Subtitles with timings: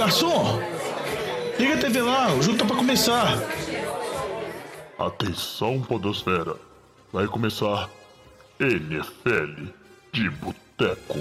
[0.00, 0.58] garçom!
[1.58, 3.36] Liga a TV lá, o jogo tá pra começar.
[4.98, 6.56] Atenção, Podosfera.
[7.12, 7.90] Vai começar
[8.58, 9.66] NFL
[10.10, 11.18] de Boteco.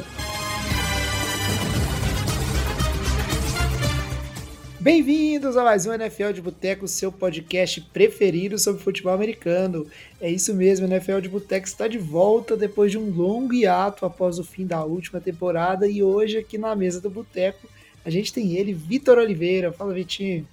[4.80, 9.86] Bem-vindos a mais um NFL de Boteco, seu podcast preferido sobre futebol americano.
[10.22, 14.06] É isso mesmo, o NFL de Boteco está de volta depois de um longo hiato
[14.06, 17.68] após o fim da última temporada e hoje aqui na mesa do Boteco
[18.10, 19.72] a gente tem ele, Vitor Oliveira.
[19.72, 20.48] Fala, Vitinho.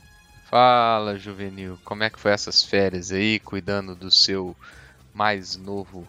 [0.48, 1.78] Fala, Juvenil.
[1.84, 4.54] Como é que foi essas férias aí, cuidando do seu
[5.12, 6.06] mais novo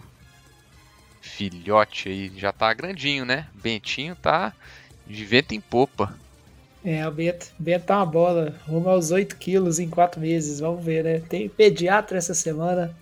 [1.21, 2.31] filhote aí?
[2.37, 3.47] Já tá grandinho, né?
[3.55, 4.53] Bentinho tá
[5.07, 6.13] de vento em popa.
[6.83, 10.83] É, o Beto, Beto tá uma bola, rumo aos 8 quilos em 4 meses, vamos
[10.83, 11.19] ver, né?
[11.19, 12.95] Tem pediatra essa semana,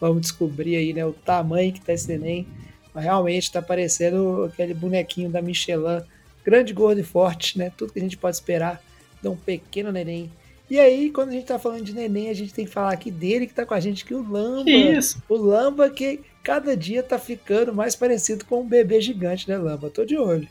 [0.00, 2.46] vamos descobrir aí, né, o tamanho que tá esse neném.
[2.92, 6.02] Mas realmente tá parecendo aquele bonequinho da Michelin,
[6.44, 7.72] grande, gordo e forte, né?
[7.76, 8.82] Tudo que a gente pode esperar
[9.22, 10.30] de um pequeno neném.
[10.70, 13.10] E aí, quando a gente tá falando de neném, a gente tem que falar aqui
[13.10, 14.64] dele que tá com a gente, que o Lamba.
[14.64, 15.22] Que isso?
[15.28, 19.90] O Lamba que cada dia tá ficando mais parecido com um bebê gigante, né, Lamba?
[19.90, 20.48] Tô de olho.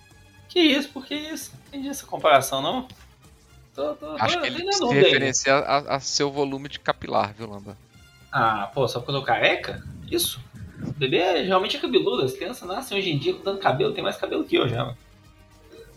[0.47, 0.89] Que isso?
[0.89, 1.52] Por que isso?
[1.53, 2.88] Não entendi essa comparação, não.
[3.73, 7.49] Tô, tô, Acho tô que ele se referencia a, a seu volume de capilar, viu,
[7.49, 7.75] Lamba?
[8.31, 9.83] Ah, pô, só porque eu tô careca?
[10.11, 10.39] Isso.
[10.80, 12.23] O bebê geralmente é cabeludo.
[12.23, 14.86] As crianças nascem hoje em dia com tanto cabelo, tem mais cabelo que eu já,
[14.86, 14.97] mano.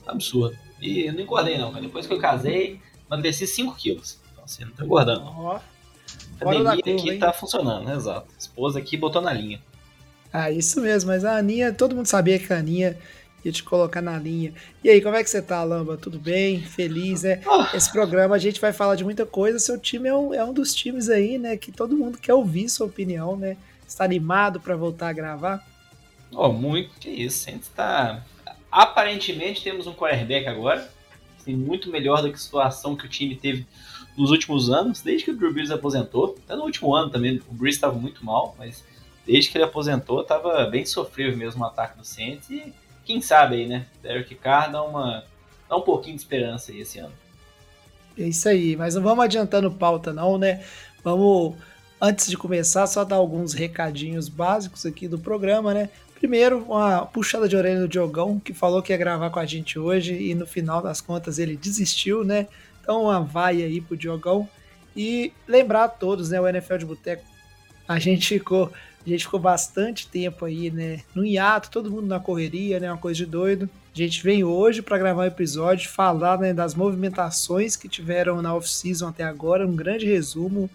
[0.06, 0.56] Absurdo.
[0.80, 1.82] E eu não engordei, não, cara.
[1.82, 4.18] Depois que eu casei, emagreci 5 quilos.
[4.32, 5.22] Então, assim, não tô engordando.
[5.24, 5.58] Ó.
[6.40, 7.18] A academia aqui hein?
[7.18, 7.94] tá funcionando, né?
[7.96, 8.27] Exato.
[8.34, 9.60] A esposa aqui botou na linha.
[10.32, 12.98] Ah, isso mesmo, mas a Aninha, todo mundo sabia que a Aninha
[13.44, 14.52] ia te colocar na linha.
[14.84, 15.96] E aí, como é que você tá, Lamba?
[15.96, 16.60] Tudo bem?
[16.60, 17.40] Feliz, né?
[17.46, 19.58] Ah, Esse programa a gente vai falar de muita coisa.
[19.58, 21.56] Seu time é um, é um dos times aí, né?
[21.56, 23.56] Que todo mundo quer ouvir sua opinião, né?
[23.88, 25.66] Está animado para voltar a gravar?
[26.34, 26.90] ó, muito.
[27.00, 27.48] Que isso.
[27.48, 28.22] A gente tá.
[28.70, 30.91] Aparentemente temos um quarterback agora.
[31.39, 33.67] Assim, muito melhor do que a situação que o time teve
[34.17, 36.36] nos últimos anos, desde que o Drew Brees aposentou.
[36.45, 38.83] Até no último ano também, o Brees estava muito mal, mas
[39.27, 42.48] desde que ele aposentou, estava bem sofrível mesmo o ataque do Saints.
[42.51, 42.73] E
[43.05, 43.86] quem sabe aí, né?
[44.02, 45.24] Derek Carr dá, uma,
[45.69, 47.13] dá um pouquinho de esperança aí esse ano.
[48.19, 50.64] É isso aí, mas não vamos adiantando pauta, não, né?
[51.05, 51.55] Vamos,
[52.01, 55.90] antes de começar, só dar alguns recadinhos básicos aqui do programa, né?
[56.18, 59.78] Primeiro, uma puxada de orelha do Diogão, que falou que ia gravar com a gente
[59.78, 62.46] hoje e no final das contas ele desistiu, né?
[62.80, 64.48] Então, uma vai aí pro Diogão.
[64.96, 66.40] E lembrar a todos, né?
[66.40, 67.22] O NFL de Boteco,
[67.86, 68.72] a gente ficou,
[69.04, 71.02] a gente ficou bastante tempo aí, né?
[71.14, 72.90] No hiato, todo mundo na correria, né?
[72.90, 73.68] Uma coisa de doido.
[73.94, 78.54] A gente vem hoje para gravar um episódio, falar né, das movimentações que tiveram na
[78.54, 80.68] off-season até agora, um grande resumo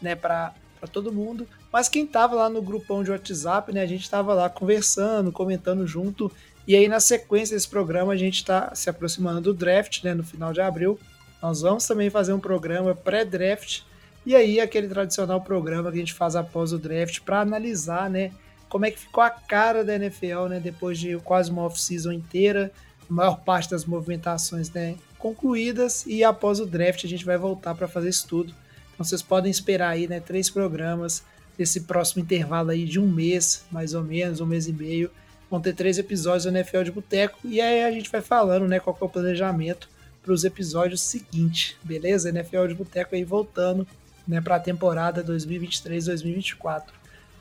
[0.00, 0.54] né, para
[0.90, 1.46] todo mundo.
[1.72, 5.86] Mas quem estava lá no grupão de WhatsApp, né, a gente estava lá conversando, comentando
[5.86, 6.30] junto.
[6.68, 10.22] E aí, na sequência desse programa, a gente está se aproximando do draft, né, no
[10.22, 10.98] final de abril.
[11.40, 13.82] Nós vamos também fazer um programa pré-draft.
[14.26, 18.32] E aí, aquele tradicional programa que a gente faz após o draft para analisar, né,
[18.68, 22.70] como é que ficou a cara da NFL, né, depois de quase uma off-season inteira,
[23.08, 27.74] a maior parte das movimentações, né, concluídas e após o draft a gente vai voltar
[27.74, 28.54] para fazer isso tudo.
[28.92, 31.22] Então vocês podem esperar aí, né, três programas
[31.56, 35.10] desse próximo intervalo aí de um mês, mais ou menos, um mês e meio.
[35.50, 38.80] Vão ter três episódios do NFL de Boteco e aí a gente vai falando, né,
[38.80, 39.88] qual é o planejamento
[40.22, 42.28] para os episódios seguintes, beleza?
[42.28, 43.86] NFL de Boteco aí voltando,
[44.26, 46.84] né, para a temporada 2023-2024.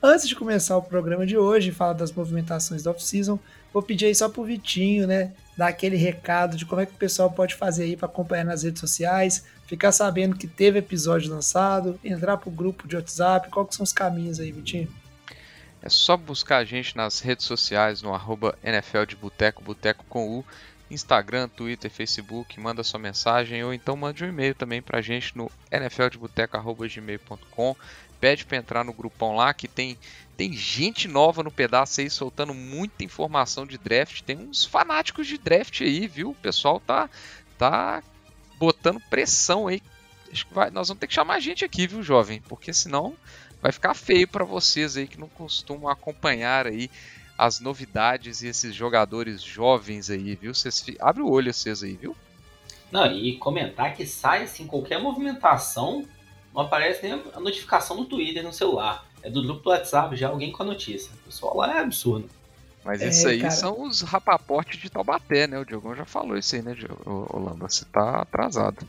[0.04, 3.40] Antes de começar o programa de hoje falar das movimentações da off-season,
[3.72, 6.98] vou pedir aí só pro Vitinho, né, dar aquele recado de como é que o
[6.98, 11.98] pessoal pode fazer aí para acompanhar nas redes sociais, ficar sabendo que teve episódio lançado,
[12.04, 14.94] entrar pro grupo de WhatsApp, quais que são os caminhos aí, Vitinho?
[15.82, 20.40] É só buscar a gente nas redes sociais, no arroba NFL de Boteco, Boteco com
[20.40, 20.46] U,
[20.90, 25.50] Instagram, Twitter, Facebook, manda sua mensagem ou então mande um e-mail também pra gente no
[25.72, 27.74] nfldeboteco.gmail.com
[28.20, 29.98] Pede pra entrar no grupão lá que tem,
[30.36, 34.22] tem gente nova no pedaço aí soltando muita informação de draft.
[34.22, 36.32] Tem uns fanáticos de draft aí, viu?
[36.32, 37.10] O pessoal tá,
[37.58, 38.04] tá
[38.62, 39.82] botando pressão aí.
[40.32, 42.40] Acho que vai, nós vamos ter que chamar a gente aqui, viu, jovem?
[42.48, 43.16] Porque senão
[43.60, 46.90] vai ficar feio para vocês aí que não costumam acompanhar aí
[47.36, 50.54] as novidades e esses jogadores jovens aí, viu?
[50.54, 52.16] Vocês abre o olho vocês aí, viu?
[52.92, 56.06] Não, e comentar que sai assim, qualquer movimentação,
[56.54, 59.08] não aparece nem a notificação no Twitter no celular.
[59.24, 61.12] É do grupo do WhatsApp já alguém com a notícia.
[61.14, 62.30] O pessoal lá é absurdo.
[62.84, 63.52] Mas É, isso aí cara.
[63.52, 65.60] são os rapaportes de Taubaté, né?
[65.60, 67.02] O Diogão já falou isso aí, né, Diogo?
[67.06, 67.70] Ô, ô, Lamba?
[67.70, 68.88] Você tá atrasado.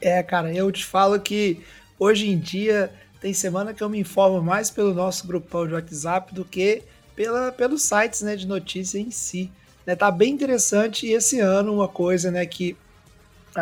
[0.00, 1.64] É, cara, eu te falo que
[1.98, 6.32] hoje em dia tem semana que eu me informo mais pelo nosso grupão de WhatsApp
[6.34, 6.82] do que
[7.16, 9.50] pela, pelos sites né, de notícia em si.
[9.84, 12.76] Né, tá bem interessante e esse ano uma coisa né, que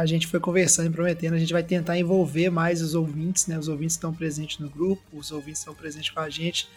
[0.01, 3.59] a gente foi conversando e prometendo, a gente vai tentar envolver mais os ouvintes, né?
[3.59, 6.69] Os ouvintes estão presentes no grupo, os ouvintes estão presentes com a gente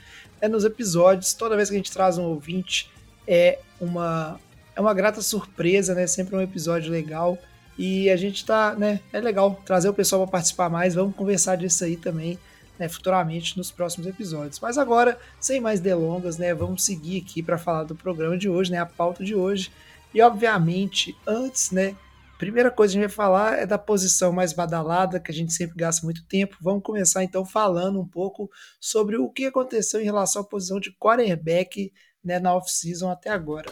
[0.41, 1.33] é nos episódios.
[1.33, 2.89] Toda vez que a gente traz um ouvinte,
[3.27, 4.39] é uma,
[4.75, 6.07] é uma grata surpresa, né?
[6.07, 7.37] Sempre um episódio legal.
[7.77, 8.99] E a gente tá, né?
[9.13, 10.95] É legal trazer o pessoal para participar mais.
[10.95, 12.37] Vamos conversar disso aí também,
[12.77, 12.89] né?
[12.89, 14.59] Futuramente nos próximos episódios.
[14.59, 16.53] Mas agora, sem mais delongas, né?
[16.53, 18.79] Vamos seguir aqui para falar do programa de hoje, né?
[18.79, 19.71] A pauta de hoje.
[20.13, 21.95] E obviamente, antes, né?
[22.39, 25.51] Primeira coisa que a gente vai falar é da posição mais badalada, que a gente
[25.51, 26.55] sempre gasta muito tempo.
[26.61, 28.49] Vamos começar então falando um pouco
[28.79, 31.91] sobre o que aconteceu em relação à posição de quarterback
[32.23, 33.69] né, na off-season até agora.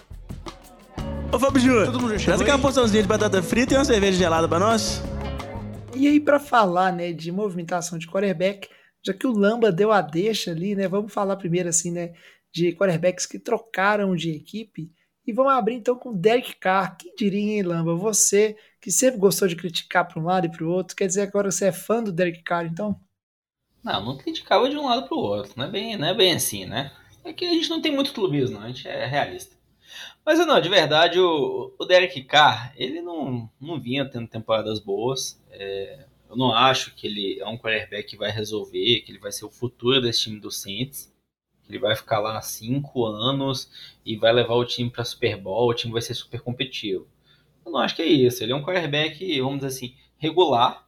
[1.31, 5.01] Ô Fábio Júnior, traz aquela porçãozinha de batata frita e uma cerveja gelada para nós.
[5.95, 8.67] E aí, para falar né, de movimentação de quarterback,
[9.01, 10.89] já que o Lamba deu a deixa ali, né?
[10.89, 12.11] Vamos falar primeiro assim, né?
[12.53, 14.91] De quarterbacks que trocaram de equipe.
[15.27, 16.95] E vamos abrir então com Derek Carr.
[16.97, 17.93] Quem diria, hein, Lamba?
[17.95, 21.23] Você que sempre gostou de criticar para um lado e para o outro, quer dizer
[21.23, 22.97] que agora você é fã do Derek Carr, então?
[23.83, 25.51] Não, não criticava de um lado para o outro.
[25.57, 26.93] Não é, bem, não é bem assim, né?
[27.25, 29.57] É que a gente não tem muito clubismo, a gente é realista.
[30.25, 35.41] Mas não, de verdade, o, o Derek Carr, ele não, não vinha tendo temporadas boas.
[35.51, 39.31] É, eu não acho que ele é um quarterback que vai resolver, que ele vai
[39.33, 41.13] ser o futuro desse time do Saints.
[41.69, 43.69] Ele vai ficar lá cinco anos
[44.05, 47.07] e vai levar o time para Super Bowl, o time vai ser super competitivo.
[47.65, 48.41] Eu não acho que é isso.
[48.43, 50.87] Ele é um quarterback, vamos dizer assim, regular.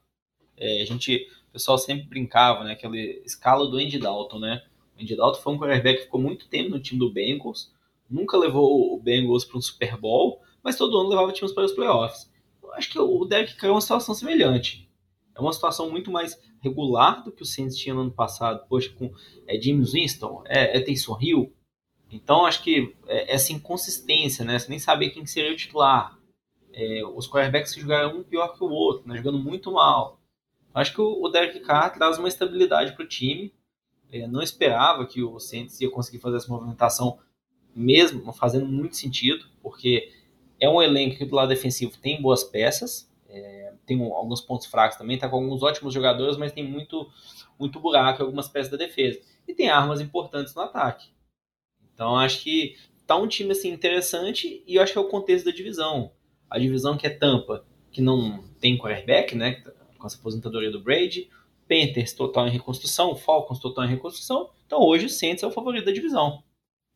[0.56, 2.74] É, a gente, o pessoal sempre brincava, né?
[2.74, 4.64] Aquela escala do Andy Dalton, né?
[4.98, 7.74] O Andy Dalton foi um quarterback que ficou muito tempo no time do Bengals,
[8.10, 11.72] nunca levou o Bengals para um Super Bowl, mas todo ano levava times para os
[11.72, 12.32] playoffs.
[12.62, 14.90] Eu acho que o Derek Carr é uma situação semelhante.
[15.36, 18.66] É uma situação muito mais regular do que o Saints tinha no ano passado.
[18.68, 19.12] Poxa, com
[19.48, 21.54] é, James Winston, é, é Taysom Hill.
[22.12, 24.58] Então, acho que é, essa inconsistência, né?
[24.58, 26.18] Você nem sabia quem seria o titular.
[26.74, 29.18] É, os quarterbacks jogaram um pior que o outro, né?
[29.18, 30.20] jogando muito mal.
[30.74, 33.54] Acho que o, o Derek Carr traz uma estabilidade para o time.
[34.12, 37.20] É, não esperava que o Saints ia conseguir fazer essa movimentação,
[37.76, 40.12] mesmo fazendo muito sentido, porque
[40.60, 44.98] é um elenco que do lado defensivo tem boas peças, é, tem alguns pontos fracos
[44.98, 47.10] também, tá com alguns ótimos jogadores, mas tem muito,
[47.60, 49.22] muito buraco em algumas peças da defesa.
[49.48, 51.10] E tem armas importantes no ataque.
[51.94, 55.46] Então acho que tá um time assim interessante e eu acho que é o contexto
[55.46, 56.12] da divisão.
[56.50, 59.64] A divisão que é Tampa, que não tem quarterback, né,
[59.98, 61.30] com essa aposentadoria do Brady,
[61.68, 64.50] Panthers total em reconstrução, Falcons total em reconstrução.
[64.66, 66.44] Então hoje o Saints é o favorito da divisão.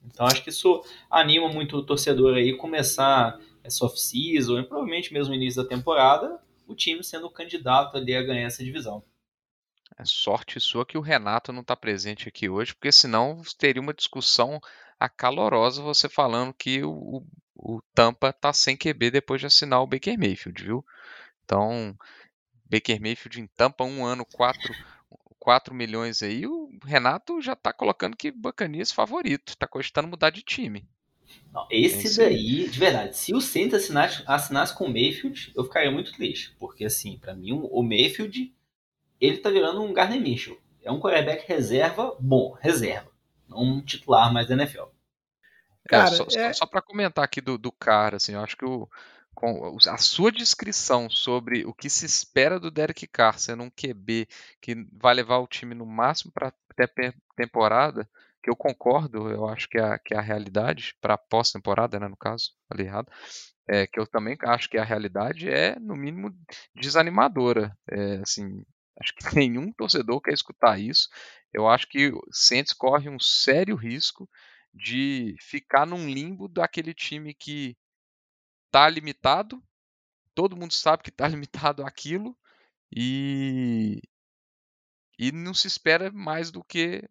[0.06, 5.34] Então acho que isso anima muito o torcedor aí começar essa off-season e provavelmente mesmo
[5.34, 9.04] início da temporada, o time sendo o candidato ali a ganhar essa divisão.
[9.98, 13.94] É sorte sua que o Renato não está presente aqui hoje, porque senão teria uma
[13.94, 14.60] discussão
[15.00, 17.24] acalorosa você falando que o,
[17.56, 20.86] o Tampa está sem QB depois de assinar o Baker Mayfield, viu?
[21.44, 21.96] Então,
[22.66, 24.74] Baker Mayfield em Tampa, um ano, 4,
[25.38, 30.42] 4 milhões aí, o Renato já está colocando que Bacanias favorito, está cogitando mudar de
[30.42, 30.88] time.
[31.52, 35.92] Não, esse daí, de verdade, se o Saints assinasse, assinasse com o Mayfield, eu ficaria
[35.92, 36.56] muito triste.
[36.60, 38.54] Porque, assim, para mim, o Mayfield,
[39.22, 40.60] ele tá virando um Gardner Mitchell.
[40.82, 43.12] É um quarterback reserva bom, reserva.
[43.48, 44.86] Não um titular mais da NFL.
[45.88, 46.54] Cara, é, só, é...
[46.54, 48.90] só para comentar aqui do, do cara, assim, eu acho que o,
[49.34, 54.28] com a sua descrição sobre o que se espera do Derek Carr sendo um QB
[54.62, 58.10] que vai levar o time no máximo para até temporada,
[58.44, 62.08] que eu concordo, eu acho que é a, que é a realidade, para pós-temporada, né,
[62.08, 63.10] no caso, falei errado,
[63.68, 66.36] é, que eu também acho que a realidade é, no mínimo,
[66.76, 67.76] desanimadora.
[67.90, 68.64] É, assim,
[69.00, 71.08] acho que nenhum torcedor quer escutar isso.
[71.54, 74.30] Eu acho que o Saints corre um sério risco
[74.74, 77.78] de ficar num limbo daquele time que
[78.68, 79.64] está limitado,
[80.36, 82.36] todo mundo sabe que está limitado aquilo,
[82.96, 84.02] e,
[85.18, 87.08] e não se espera mais do que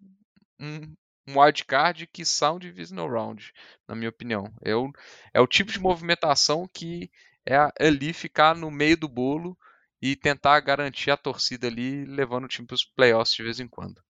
[0.60, 0.94] um,
[1.26, 3.52] um wildcard que são divisional round,
[3.88, 4.52] na minha opinião.
[4.62, 4.90] É o,
[5.32, 7.10] é o tipo de movimentação que
[7.46, 9.56] é ali ficar no meio do bolo
[10.00, 13.68] e tentar garantir a torcida ali, levando o time para os playoffs de vez em
[13.68, 14.00] quando.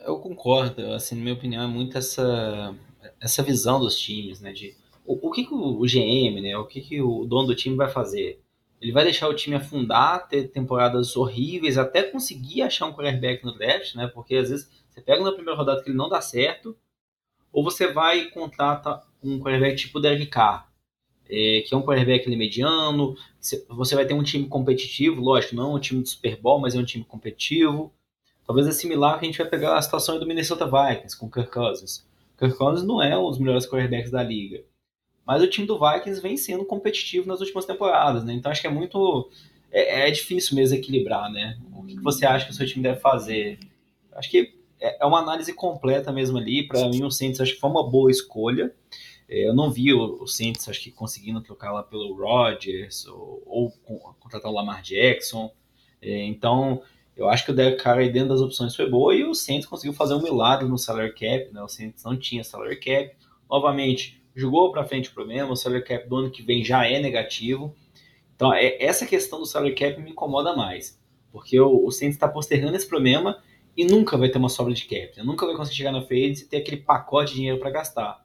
[0.00, 2.74] Eu concordo, assim, na minha opinião, é muito essa,
[3.20, 6.80] essa visão dos times, né, de o, o que, que o GM, né, o que,
[6.80, 8.40] que o dono do time vai fazer?
[8.80, 13.52] Ele vai deixar o time afundar, ter temporadas horríveis, até conseguir achar um quarterback no
[13.52, 16.76] draft, né, porque às vezes você pega na primeira rodada que ele não dá certo,
[17.52, 20.68] ou você vai e contrata um quarterback tipo Derek Carr,
[21.28, 23.16] é, que é um quarterback mediano,
[23.68, 26.74] você vai ter um time competitivo, lógico, não é um time de Super Bowl, mas
[26.74, 27.92] é um time competitivo.
[28.44, 31.52] Talvez é similar que a gente vai pegar a situação do Minnesota Vikings com Kirk
[31.52, 32.04] Cousins.
[32.36, 34.64] Kirk Cousins não é um dos melhores quarterbacks da liga,
[35.24, 38.32] Mas o time do Vikings vem sendo competitivo nas últimas temporadas, né?
[38.32, 39.30] Então acho que é muito.
[39.70, 41.60] É, é difícil mesmo equilibrar, né?
[41.72, 43.60] O que você acha que o seu time deve fazer?
[44.12, 46.66] Acho que é, é uma análise completa mesmo ali.
[46.66, 48.74] Para mim, o Saints acho que foi uma boa escolha.
[49.28, 53.42] É, eu não vi o, o Saints, acho que conseguindo trocar lá pelo Rodgers ou,
[53.46, 53.70] ou
[54.18, 55.52] contratar o Lamar Jackson.
[56.02, 56.82] É, então,
[57.16, 59.66] eu acho que o Derek Carr aí dentro das opções foi boa e o Saints
[59.66, 61.62] conseguiu fazer um milagre no salary cap, né?
[61.62, 63.14] O Saints não tinha salary cap.
[63.48, 66.98] Novamente, jogou para frente o problema, o salary cap do ano que vem já é
[66.98, 67.74] negativo.
[68.34, 70.98] Então, é, essa questão do salary cap me incomoda mais,
[71.30, 73.42] porque o, o Saints está postergando esse problema
[73.80, 75.16] e nunca vai ter uma sobra de cap.
[75.16, 75.22] Né?
[75.24, 78.22] Nunca vai conseguir chegar na frente e ter aquele pacote de dinheiro para gastar.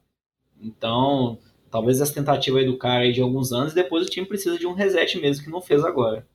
[0.59, 1.39] Então,
[1.71, 4.67] talvez essa tentativa aí do cara aí de alguns anos, depois o time precisa de
[4.67, 6.27] um reset mesmo, que não fez agora.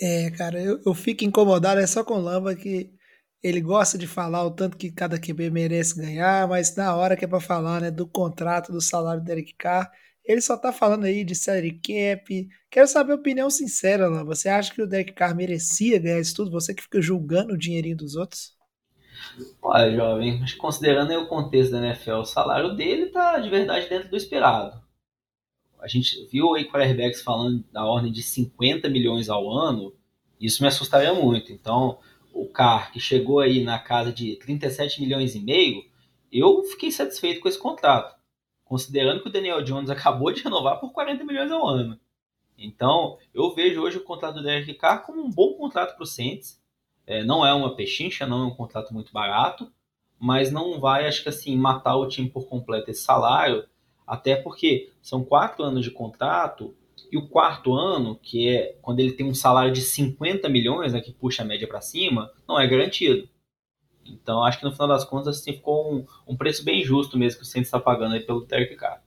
[0.00, 2.90] É, cara, eu, eu fico incomodado é só com o Lamba que
[3.40, 7.24] ele gosta de falar o tanto que cada QB merece ganhar, mas na hora que
[7.24, 9.88] é para falar, né, do contrato, do salário do Derek Carr,
[10.24, 12.48] ele só tá falando aí de salary cap.
[12.70, 14.34] Quero saber a opinião sincera, Lamba.
[14.34, 16.50] Você acha que o Derek Carr merecia ganhar isso tudo?
[16.50, 18.54] Você que fica julgando o dinheirinho dos outros?
[19.62, 24.08] Olha, jovem, mas considerando o contexto da NFL, o salário dele tá de verdade dentro
[24.08, 24.80] do esperado.
[25.80, 29.94] A gente viu aí quarterbacks falando da ordem de 50 milhões ao ano,
[30.40, 31.52] isso me assustaria muito.
[31.52, 31.98] Então,
[32.32, 35.82] o Carr, que chegou aí na casa de 37 milhões e meio,
[36.32, 38.14] eu fiquei satisfeito com esse contrato,
[38.70, 41.98] considerando que o Daniel Jones acabou de renovar por 40 milhões ao ano.
[42.56, 46.06] Então, eu vejo hoje o contrato do Derek Carr como um bom contrato para o
[46.06, 46.62] Saints.
[47.04, 49.72] É, não é uma pechincha, não é um contrato muito barato,
[50.20, 53.64] mas não vai, acho que assim, matar o time por completo esse salário,
[54.06, 56.72] até porque são quatro anos de contrato,
[57.10, 61.00] e o quarto ano, que é quando ele tem um salário de 50 milhões, né,
[61.00, 63.28] que puxa a média para cima, não é garantido.
[64.04, 67.40] Então, acho que no final das contas, assim, ficou um, um preço bem justo mesmo
[67.40, 69.02] que o Saints está pagando aí pelo Derek Carr.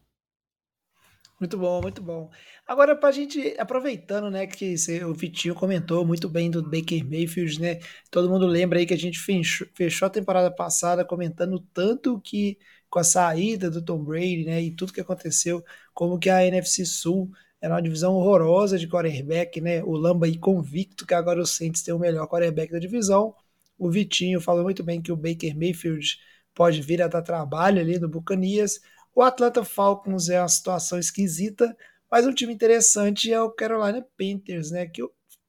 [1.39, 2.29] Muito bom, muito bom.
[2.65, 7.79] Agora, pra gente, aproveitando, né, que o Vitinho comentou muito bem do Baker Mayfield, né?
[8.09, 12.57] Todo mundo lembra aí que a gente fechou, fechou a temporada passada comentando tanto que
[12.89, 16.85] com a saída do Tom Brady, né, e tudo que aconteceu, como que a NFC
[16.85, 19.83] Sul era uma divisão horrorosa de quarterback, né?
[19.83, 23.35] O Lamba aí convicto que agora o Saints tem o melhor quarterback da divisão.
[23.77, 26.18] O Vitinho falou muito bem que o Baker Mayfield
[26.53, 28.80] pode vir a dar trabalho ali no Bucanias.
[29.15, 31.75] O Atlanta Falcons é uma situação esquisita,
[32.10, 34.86] mas um time interessante é o Carolina Panthers, né?
[34.88, 35.03] Que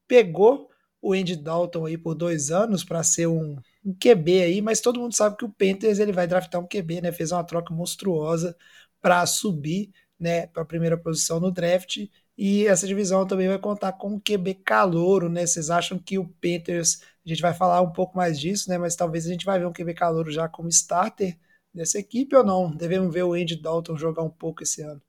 [0.07, 0.69] pegou
[1.01, 3.55] o Andy Dalton aí por dois anos para ser um,
[3.85, 7.01] um, QB aí, mas todo mundo sabe que o Panthers ele vai draftar um QB,
[7.01, 7.11] né?
[7.11, 8.55] Fez uma troca monstruosa
[9.01, 12.07] para subir, né, para a primeira posição no draft.
[12.37, 15.45] E essa divisão também vai contar com um QB calouro, né?
[15.45, 18.77] Vocês acham que o Panthers, a gente vai falar um pouco mais disso, né?
[18.77, 21.37] Mas talvez a gente vai ver um QB calouro já como starter
[21.73, 22.69] dessa equipe ou não?
[22.69, 25.01] Devemos ver o Andy Dalton jogar um pouco esse ano.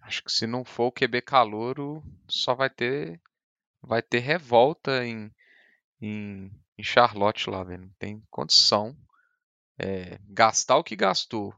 [0.00, 3.20] Acho que se não for o QB calouro, só vai ter
[3.82, 5.30] vai ter revolta em,
[6.00, 7.82] em, em Charlotte lá, velho.
[7.82, 8.96] Não tem condição.
[9.78, 11.54] É, gastar o que gastou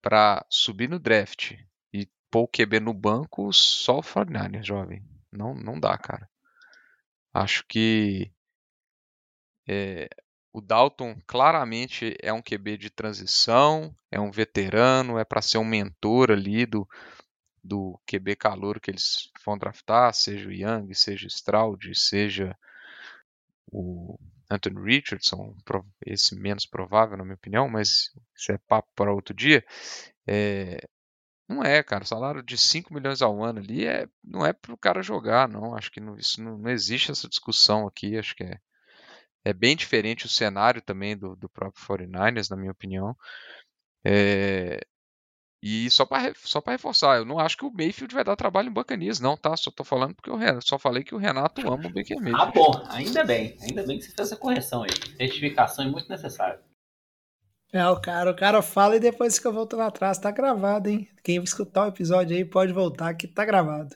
[0.00, 1.52] para subir no draft
[1.92, 5.04] e pôr o QB no banco, só o 49 jovem.
[5.32, 6.29] Não, não dá, cara.
[7.32, 8.32] Acho que
[9.68, 10.08] é,
[10.52, 15.64] o Dalton claramente é um QB de transição, é um veterano, é para ser um
[15.64, 16.88] mentor ali do,
[17.62, 22.56] do QB calor que eles vão draftar, seja o Young, seja o Stroud, seja
[23.72, 24.18] o
[24.50, 25.54] Anthony Richardson,
[26.04, 29.64] esse menos provável na minha opinião, mas isso é papo para outro dia.
[30.26, 30.80] É,
[31.50, 32.04] não é, cara.
[32.04, 35.74] Salário de 5 milhões ao ano ali é, não é para o cara jogar, não.
[35.74, 38.16] Acho que não, isso não, não existe essa discussão aqui.
[38.16, 38.58] Acho que é,
[39.44, 43.16] é bem diferente o cenário também do, do próprio 49ers, na minha opinião.
[44.04, 44.80] É,
[45.62, 48.72] e só para só reforçar, eu não acho que o Mayfield vai dar trabalho em
[48.72, 49.54] Bacanias, não, tá?
[49.56, 52.40] Só tô falando porque eu só falei que o Renato ama o Baker Mayfield.
[52.40, 54.90] Ah, bom, ainda bem, ainda bem que você fez essa correção aí.
[55.18, 56.60] Certificação é muito necessária.
[57.72, 60.18] É, o cara, o cara fala e depois fica voltando atrás.
[60.18, 61.08] Tá gravado, hein?
[61.22, 63.94] Quem escutar o episódio aí pode voltar que tá gravado.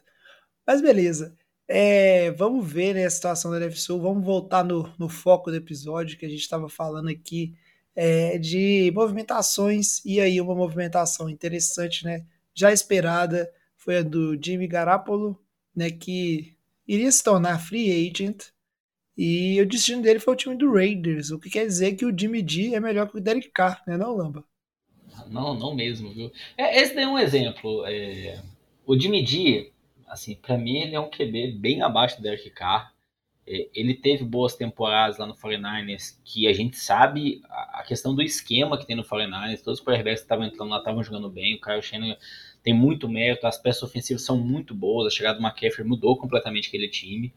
[0.67, 1.37] Mas beleza.
[1.67, 5.57] É, vamos ver né, a situação da NFC Sul, vamos voltar no, no foco do
[5.57, 7.57] episódio que a gente estava falando aqui
[7.97, 14.67] é, de movimentações, e aí uma movimentação interessante, né, já esperada, foi a do Jimmy
[14.67, 15.41] Garapolo,
[15.75, 18.49] né, que iria se tornar free agent,
[19.17, 22.17] e o destino dele foi o time do Raiders, o que quer dizer que o
[22.17, 24.45] Jimmy G é melhor que o Derek Carr, né, não, Lamba?
[25.29, 26.33] Não, não mesmo, viu?
[26.57, 27.85] É, esse daí é um exemplo.
[27.87, 28.43] É,
[28.85, 29.73] o Jimmy G,
[30.09, 32.93] assim, para mim ele é um QB bem abaixo do Derek Carr.
[33.47, 38.23] É, ele teve boas temporadas lá no 49ers, que a gente sabe a questão do
[38.23, 41.55] esquema que tem no 49ers, todos os quarterbacks que estavam entrando lá estavam jogando bem,
[41.55, 42.17] o Kyle Shanahan
[42.63, 46.69] tem muito mérito, as peças ofensivas são muito boas, a chegada do McCaffrey mudou completamente
[46.69, 47.33] aquele time.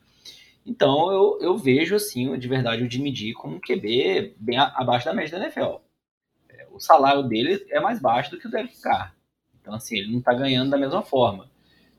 [0.68, 5.06] Então eu, eu vejo assim, de verdade, o Jimmy G como um QB bem abaixo
[5.06, 5.78] da média da NFL.
[6.50, 9.16] É, o salário dele é mais baixo do que o Derek Carr.
[9.62, 11.50] Então, assim, ele não está ganhando da mesma forma.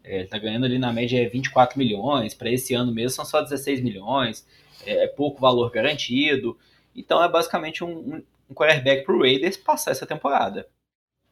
[0.05, 3.41] É, ele está ganhando ali na média 24 milhões, para esse ano mesmo são só
[3.41, 4.47] 16 milhões,
[4.85, 6.59] é, é pouco valor garantido.
[6.95, 10.69] Então é basicamente um, um, um quarterback para o Raiders passar essa temporada.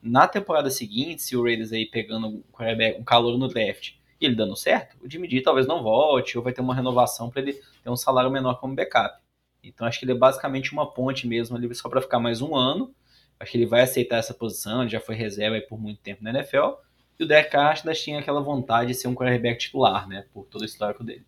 [0.00, 4.26] Na temporada seguinte, se o Raiders aí pegando um, quarterback, um calor no draft e
[4.26, 7.42] ele dando certo, o Jimmy G talvez não volte ou vai ter uma renovação para
[7.42, 9.20] ele ter um salário menor como backup.
[9.62, 12.54] Então acho que ele é basicamente uma ponte mesmo ali só para ficar mais um
[12.54, 12.94] ano.
[13.38, 16.30] Acho que ele vai aceitar essa posição, ele já foi reserva por muito tempo na
[16.30, 16.74] NFL.
[17.18, 20.26] E o Derek Carr ainda tinha aquela vontade de ser um quarterback titular, né?
[20.32, 21.26] Por todo o histórico dele.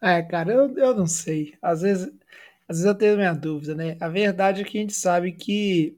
[0.00, 1.54] É, cara, eu, eu não sei.
[1.62, 2.06] Às vezes,
[2.68, 3.96] às vezes eu tenho minha dúvida, né?
[4.00, 5.96] A verdade é que a gente sabe que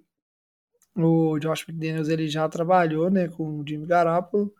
[0.95, 4.55] o Josh McDaniels ele já trabalhou, né, com o Jimmy Garoppolo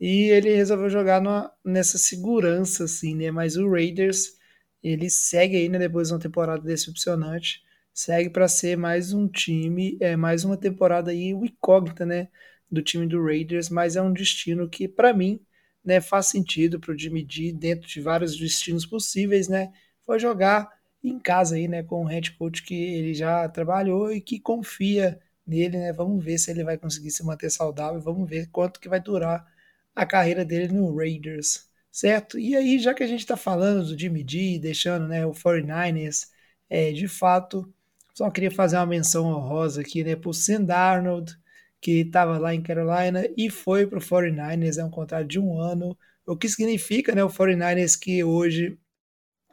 [0.00, 3.30] e ele resolveu jogar numa, nessa segurança, assim, né?
[3.30, 4.38] Mas o Raiders
[4.82, 9.98] ele segue aí, né, depois de uma temporada decepcionante, segue para ser mais um time,
[10.00, 12.28] é mais uma temporada aí o incógnita, né,
[12.70, 15.40] do time do Raiders, mas é um destino que para mim
[15.84, 19.72] né, faz sentido para o Jimmy G dentro de vários destinos possíveis, né?
[20.04, 20.68] Foi jogar
[21.02, 25.18] em casa aí, né, com um head coach que ele já trabalhou e que confia
[25.46, 25.92] nele, né?
[25.92, 29.46] Vamos ver se ele vai conseguir se manter saudável, vamos ver quanto que vai durar
[29.94, 32.38] a carreira dele no Raiders, certo?
[32.38, 36.28] E aí, já que a gente está falando do Jimmy G, deixando, né, o 49ers,
[36.68, 37.72] é, de fato,
[38.14, 41.36] só queria fazer uma menção honrosa aqui, né, pro Sam Darnold,
[41.80, 45.58] que estava lá em Carolina e foi para o 49ers, é um contrato de um
[45.58, 45.96] ano.
[46.26, 48.78] O que significa, né, o 49ers que hoje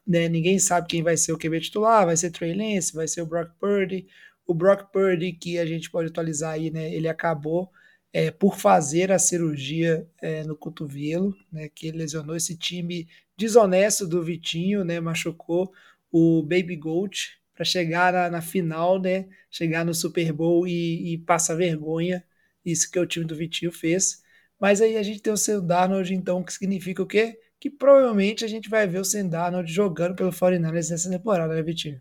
[0.06, 3.22] né, ninguém sabe quem vai ser o QB titular, vai ser Trey Lance, vai ser
[3.22, 4.08] o Brock Purdy.
[4.46, 7.70] O Brock Purdy, que a gente pode atualizar aí, né, ele acabou
[8.14, 14.24] é, por fazer a cirurgia é, no cotovelo, né, que lesionou esse time desonesto do
[14.24, 15.72] Vitinho, né, machucou
[16.12, 19.28] o Baby Gold, para chegar na, na, final, né?
[19.50, 22.24] Chegar no Super Bowl e, e passar vergonha.
[22.64, 24.22] Isso que o time do Vitinho fez.
[24.60, 27.40] Mas aí a gente tem o Sam Darnold, então, que significa o quê?
[27.60, 31.64] Que provavelmente a gente vai ver o Sam Darnold jogando pelo 49ers nessa temporada, né,
[31.64, 32.00] Vitinho?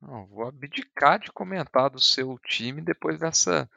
[0.00, 3.68] Não, vou abdicar de comentar do seu time depois dessa,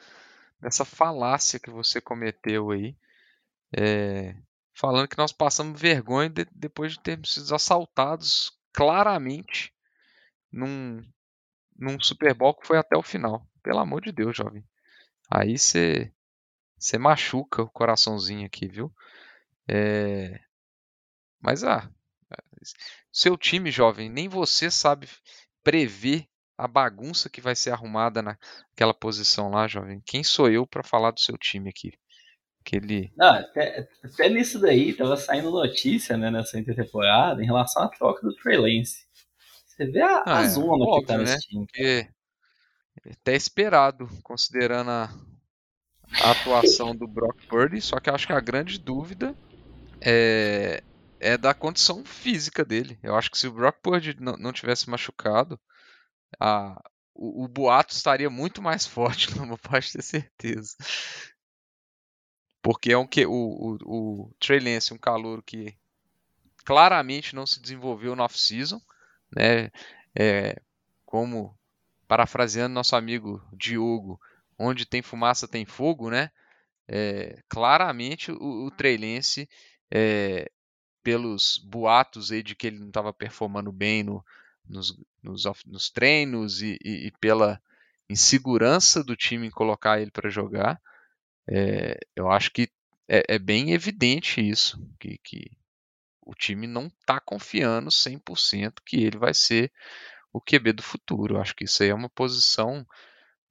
[0.60, 2.96] dessa falácia que você cometeu aí.
[3.76, 4.36] É,
[4.74, 9.74] falando que nós passamos vergonha de, depois de termos sido assaltados claramente
[10.52, 11.04] num,
[11.76, 13.46] num Super Bowl que foi até o final.
[13.62, 14.64] Pelo amor de Deus, jovem.
[15.30, 18.94] Aí você machuca o coraçãozinho aqui, viu?
[19.68, 20.40] É...
[21.40, 21.90] Mas ah,
[23.12, 25.10] seu time, jovem, nem você sabe
[25.64, 30.02] prever a bagunça que vai ser arrumada naquela posição lá, jovem.
[30.06, 31.94] Quem sou eu para falar do seu time aqui?
[32.62, 33.14] Aquele...
[33.16, 38.26] Não, até, até nisso daí tava saindo notícia né, nessa intertemporada em relação à troca
[38.26, 39.06] do Trey Lance.
[39.66, 41.40] Você vê a, ah, a é, zona óbvio, que tá nesse né?
[41.40, 41.66] time.
[41.66, 42.08] Porque
[43.06, 45.14] é até esperado, considerando a,
[46.24, 49.36] a atuação do Brock Purdy, só que eu acho que a grande dúvida
[50.02, 50.84] é,
[51.20, 52.98] é da condição física dele.
[53.04, 55.60] Eu acho que se o Brock Purdy não, não tivesse machucado,
[56.40, 56.82] a,
[57.14, 60.76] o, o, boato estaria muito mais forte, não pode ter certeza.
[62.62, 65.78] Porque é um que o, o, o Trey Lance, um calouro que
[66.66, 68.82] claramente não se desenvolveu no off-season
[69.36, 69.72] né?
[70.18, 70.60] É,
[71.06, 71.58] como
[72.08, 74.20] parafraseando nosso amigo Diogo,
[74.58, 76.32] onde tem fumaça tem fogo, né?
[76.88, 79.50] É, claramente o, o Trailense,
[79.92, 80.50] é,
[81.04, 84.26] pelos boatos aí de que ele não estava performando bem no,
[84.70, 87.62] nos, nos, nos, treinos e, e, e, pela
[88.10, 90.80] insegurança do time em colocar ele para jogar,
[91.50, 92.70] é, eu acho que
[93.08, 95.52] é, é, bem evidente isso, que, que
[96.22, 99.72] o time não está confiando 100% que ele vai ser
[100.32, 101.40] o QB do futuro.
[101.40, 102.86] acho que isso aí é uma posição.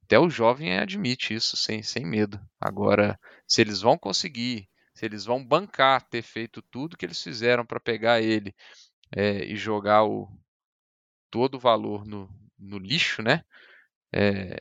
[0.03, 2.39] Até o jovem admite isso sem, sem medo.
[2.59, 7.65] Agora, se eles vão conseguir, se eles vão bancar ter feito tudo que eles fizeram
[7.65, 8.55] para pegar ele
[9.11, 10.29] é, e jogar o,
[11.37, 13.43] todo o valor no, no lixo, né?
[14.11, 14.59] É,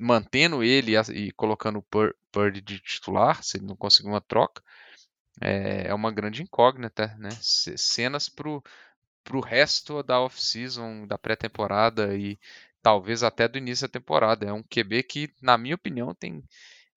[0.00, 4.60] mantendo ele e, colocando o Purdy de titular, se ele não conseguir uma troca,
[5.40, 7.28] é, é uma grande incógnita, né?
[7.40, 8.60] Cenas pro,
[9.22, 12.36] pro resto da off-season, da pré-temporada e
[12.82, 14.44] talvez até do início da temporada.
[14.44, 16.42] É um QB que, na minha opinião, tem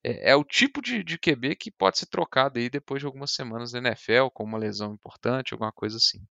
[0.03, 3.31] é, é, o tipo de, de QB que pode ser trocado aí depois de algumas
[3.31, 6.25] semanas da NFL, com uma lesão importante, alguma coisa assim.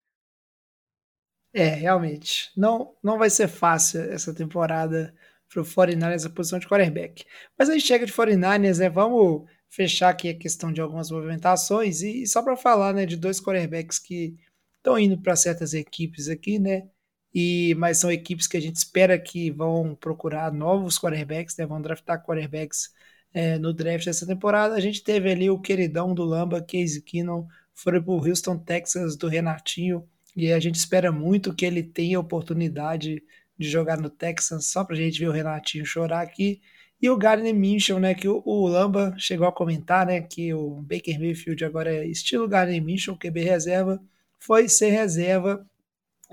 [1.54, 2.52] É, realmente.
[2.56, 5.14] Não, não vai ser fácil essa temporada
[5.50, 7.26] para o 49ers a posição de quarterback.
[7.58, 8.90] Mas aí chega de 49ers, né?
[8.90, 13.18] Vamos fechar aqui a questão de algumas movimentações e, e só para falar, né, de
[13.18, 14.36] dois quarterbacks que
[14.78, 16.88] estão indo para certas equipes aqui, né?
[17.34, 21.66] E mas são equipes que a gente espera que vão procurar novos quarterbacks, né?
[21.66, 22.92] Vão draftar quarterbacks
[23.34, 24.76] é, no draft dessa temporada.
[24.76, 29.16] A gente teve ali o queridão do Lamba, Case Keenum, foi para o Houston, Texas,
[29.16, 30.08] do Renatinho,
[30.38, 33.24] e a gente espera muito que ele tenha oportunidade
[33.58, 36.62] de jogar no Texans, só para a gente ver o Renatinho chorar aqui.
[37.02, 40.82] E o Gardner Minshew, né, que o, o, Lamba chegou a comentar, né, que o
[40.84, 44.00] Baker Mayfield agora é estilo Gardner Minshew, QB reserva,
[44.40, 45.66] foi ser reserva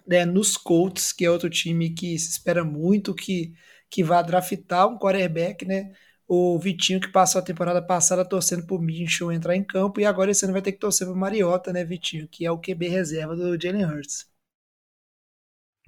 [0.06, 3.54] né, nos Colts, que é outro time que se espera muito que,
[3.88, 5.92] que vá draftar um quarterback, né,
[6.26, 10.30] o Vitinho que passou a temporada passada torcendo pro Minshew entrar em campo e agora
[10.30, 13.36] esse ano vai ter que torcer pro Mariota, né, Vitinho, que é o QB reserva
[13.36, 14.28] do Jalen Hurts.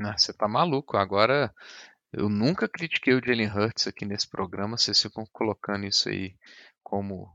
[0.00, 1.54] Ah, você tá maluco, agora
[2.12, 6.36] eu nunca critiquei o Jalen Hurts aqui nesse programa, vocês ficam colocando isso aí
[6.82, 7.34] como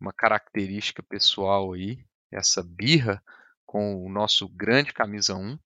[0.00, 3.22] uma característica pessoal aí, essa birra
[3.64, 5.58] com o nosso grande camisa 1.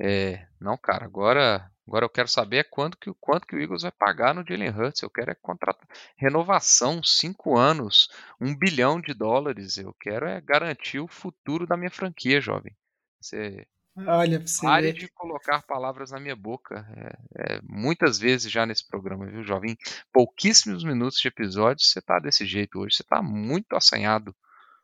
[0.00, 3.90] É, não, cara, agora, agora eu quero saber quanto que, quanto que o Eagles vai
[3.90, 5.02] pagar no Jalen Hurts.
[5.02, 8.08] Eu quero é contrato, renovação, cinco anos,
[8.40, 9.78] um bilhão de dólares.
[9.78, 12.76] Eu quero é garantir o futuro da minha franquia, jovem.
[13.20, 13.66] Você
[14.06, 16.86] Olha, você Pare de colocar palavras na minha boca.
[16.96, 19.76] É, é, muitas vezes já nesse programa, viu, jovem?
[20.12, 22.96] Pouquíssimos minutos de episódio, você tá desse jeito hoje.
[22.96, 24.34] Você tá muito assanhado.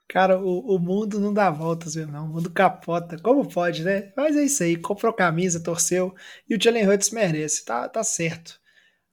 [0.08, 2.26] Cara, o, o mundo não dá voltas, meu não.
[2.26, 3.18] O mundo capota.
[3.18, 4.12] Como pode, né?
[4.16, 4.76] Mas é isso aí.
[4.76, 6.14] Comprou camisa, torceu.
[6.48, 7.64] E o Jalen Hurts merece.
[7.64, 8.60] Tá, tá certo.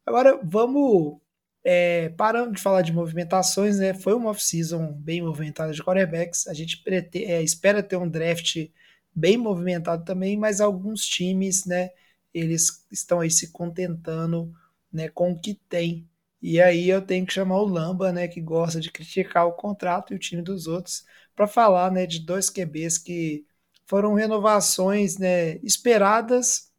[0.06, 1.20] Agora, vamos...
[1.64, 3.94] É, parando de falar de movimentações, né?
[3.94, 6.48] Foi uma off-season bem movimentada de quarterbacks.
[6.48, 8.68] A gente prete, é, espera ter um draft
[9.14, 11.92] bem movimentado também, mas alguns times, né,
[12.34, 14.52] eles estão aí se contentando,
[14.92, 16.10] né, com o que tem.
[16.42, 20.14] E aí eu tenho que chamar o Lamba, né, que gosta de criticar o contrato
[20.14, 21.04] e o time dos outros,
[21.36, 23.46] para falar, né, de dois QBs que
[23.86, 26.72] foram renovações, né, esperadas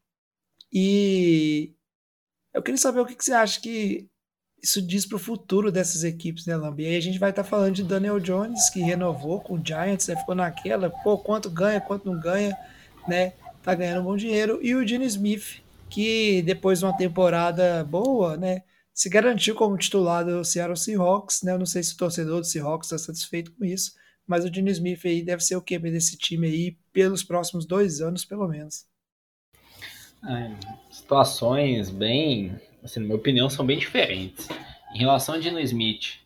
[0.73, 1.75] e
[2.55, 4.09] eu queria saber o que, que você acha que
[4.63, 6.87] isso diz para o futuro dessas equipes, né, Lambi?
[6.87, 10.07] Aí a gente vai estar tá falando de Daniel Jones, que renovou com o Giants,
[10.07, 12.57] né, ficou naquela, pô, quanto ganha, quanto não ganha,
[13.09, 13.33] né?
[13.63, 14.61] Tá ganhando um bom dinheiro.
[14.63, 18.63] E o Gene Smith, que depois de uma temporada boa, né,
[18.95, 21.53] se garantiu como titular do Seattle Seahawks, né?
[21.53, 23.93] Eu não sei se o torcedor do Seahawks está satisfeito com isso,
[24.27, 28.01] mas o Gene Smith aí deve ser o QB desse time aí pelos próximos dois
[28.01, 28.87] anos, pelo menos.
[30.29, 30.55] É,
[30.91, 34.49] situações bem assim, na minha opinião, são bem diferentes.
[34.95, 36.19] Em relação a Dino Smith,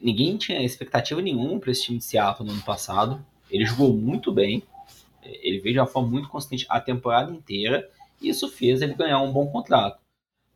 [0.00, 3.24] ninguém tinha expectativa nenhuma para esse time de Seattle no ano passado.
[3.50, 4.62] Ele jogou muito bem,
[5.22, 7.88] ele veio de uma forma muito consistente a temporada inteira,
[8.20, 9.99] e isso fez ele ganhar um bom contrato.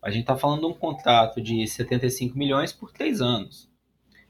[0.04, 3.70] A gente está falando de um contrato de 75 milhões por três anos.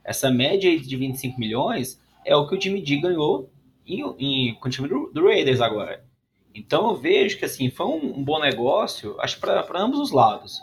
[0.04, 3.50] Essa média de 25 milhões é o que o Jimmy G ganhou
[3.84, 6.04] em, em, com o time do, do, Raiders agora.
[6.54, 10.62] Então eu vejo que assim foi um, um bom negócio, acho para ambos os lados.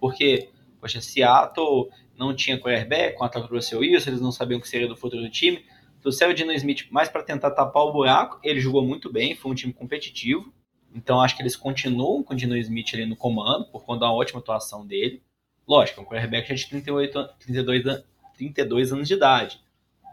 [0.00, 0.48] Porque,
[0.80, 4.96] poxa, Seattle não tinha quarterback, quando aconteceu isso, eles não sabiam o que seria do
[4.96, 5.66] futuro do time.
[6.00, 8.40] Trouxeram o Dino Smith mais para tentar tapar o buraco.
[8.42, 10.50] Ele jogou muito bem, foi um time competitivo.
[10.96, 14.10] Então acho que eles continuam com o Dino Smith ali no comando, por conta da
[14.10, 15.22] ótima atuação dele.
[15.68, 18.04] Lógico, é um quarterback já de 38, 32,
[18.34, 19.60] 32 anos de idade.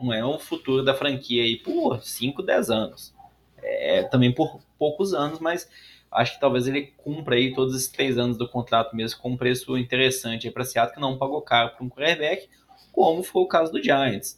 [0.02, 3.14] Não é um futuro da franquia aí por 5, 10 anos.
[3.62, 5.70] É também por poucos anos, mas
[6.12, 9.38] acho que talvez ele cumpra aí todos esses três anos do contrato mesmo com um
[9.38, 12.50] preço interessante para Seattle, que não pagou caro para um quarterback,
[12.92, 14.38] como foi o caso do Giants.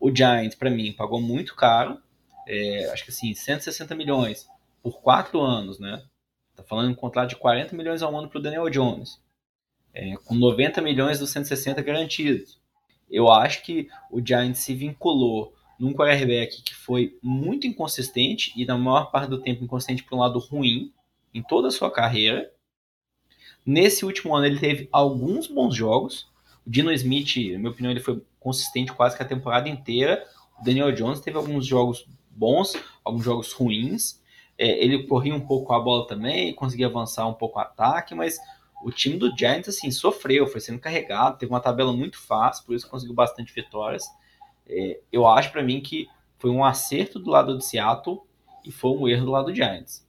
[0.00, 1.98] O Giants, para mim, pagou muito caro,
[2.48, 4.48] é, acho que assim, 160 milhões
[4.84, 6.04] por quatro anos, né?
[6.54, 9.18] Tá falando um contrato de 40 milhões ao ano para o Daniel Jones,
[9.94, 12.60] é, com 90 milhões dos 160 garantidos.
[13.10, 18.76] Eu acho que o Giants se vinculou num quarterback que foi muito inconsistente e na
[18.76, 20.92] maior parte do tempo inconsistente para um lado ruim,
[21.32, 22.52] em toda a sua carreira.
[23.64, 26.28] Nesse último ano ele teve alguns bons jogos.
[26.66, 30.22] O Dino Smith, na minha opinião, ele foi consistente quase que a temporada inteira.
[30.60, 34.22] O Daniel Jones teve alguns jogos bons, alguns jogos ruins.
[34.56, 38.38] É, ele corria um pouco a bola também, conseguia avançar um pouco o ataque, mas
[38.84, 42.74] o time do Giants assim sofreu, foi sendo carregado, teve uma tabela muito fácil, por
[42.74, 44.04] isso conseguiu bastante vitórias.
[44.66, 46.06] É, eu acho para mim que
[46.38, 48.20] foi um acerto do lado do Seattle
[48.64, 50.06] e foi um erro do lado do Giants.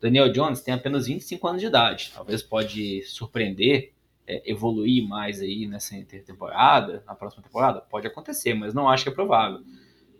[0.00, 2.12] Daniel Jones tem apenas 25 anos de idade.
[2.14, 3.92] Talvez pode surpreender,
[4.26, 7.80] é, evoluir mais aí nessa temporada, na próxima temporada.
[7.80, 9.60] Pode acontecer, mas não acho que é provável.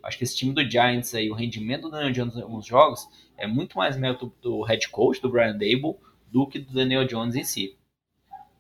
[0.05, 3.09] Acho que esse time do Giants aí, o rendimento do Daniel Jones em alguns jogos
[3.37, 5.97] é muito mais mérito do head coach, do Brian Dable,
[6.31, 7.77] do que do Daniel Jones em si.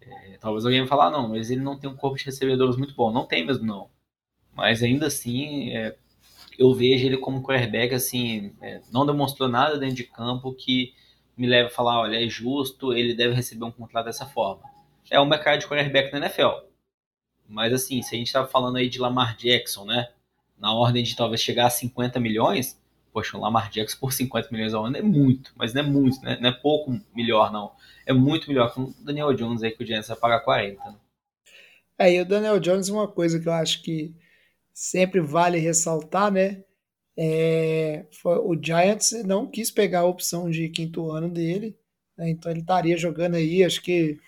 [0.00, 2.94] É, talvez alguém me falar, não, mas ele não tem um corpo de recebedores muito
[2.94, 3.12] bom.
[3.12, 3.90] Não tem mesmo, não.
[4.54, 5.96] Mas ainda assim, é,
[6.58, 10.94] eu vejo ele como quarterback, assim, é, não demonstrou nada dentro de campo que
[11.36, 14.62] me leva a falar, olha, é justo, ele deve receber um contrato dessa forma.
[15.10, 16.66] É o mercado de quarterback na NFL.
[17.48, 20.08] Mas assim, se a gente estava falando aí de Lamar Jackson, né?
[20.58, 22.80] Na ordem de talvez chegar a 50 milhões,
[23.12, 26.20] poxa, o Lamar Jackson por 50 milhões ao ano é muito, mas não é muito,
[26.22, 26.38] né?
[26.40, 27.72] Não é pouco melhor, não.
[28.06, 30.82] É muito melhor que o Daniel Jones aí que o Giants vai pagar 40.
[30.84, 30.96] Né?
[31.98, 34.14] É, e o Daniel Jones, uma coisa que eu acho que
[34.72, 36.64] sempre vale ressaltar, né?
[37.16, 41.78] É, foi, o Giants não quis pegar a opção de quinto ano dele,
[42.16, 44.18] né, então ele estaria jogando aí, acho que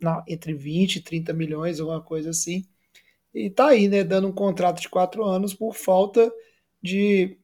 [0.00, 2.66] não, entre 20 e 30 milhões, alguma coisa assim.
[3.34, 6.32] E tá aí, né, dando um contrato de quatro anos por falta
[6.82, 7.38] de,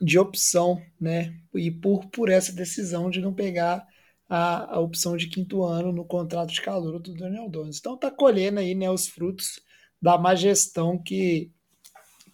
[0.00, 1.34] de opção, né?
[1.54, 3.86] E por, por essa decisão de não pegar
[4.28, 7.78] a, a opção de quinto ano no contrato de calor do Daniel Jones.
[7.78, 9.60] Então tá colhendo aí, né, os frutos
[10.00, 11.52] da má gestão que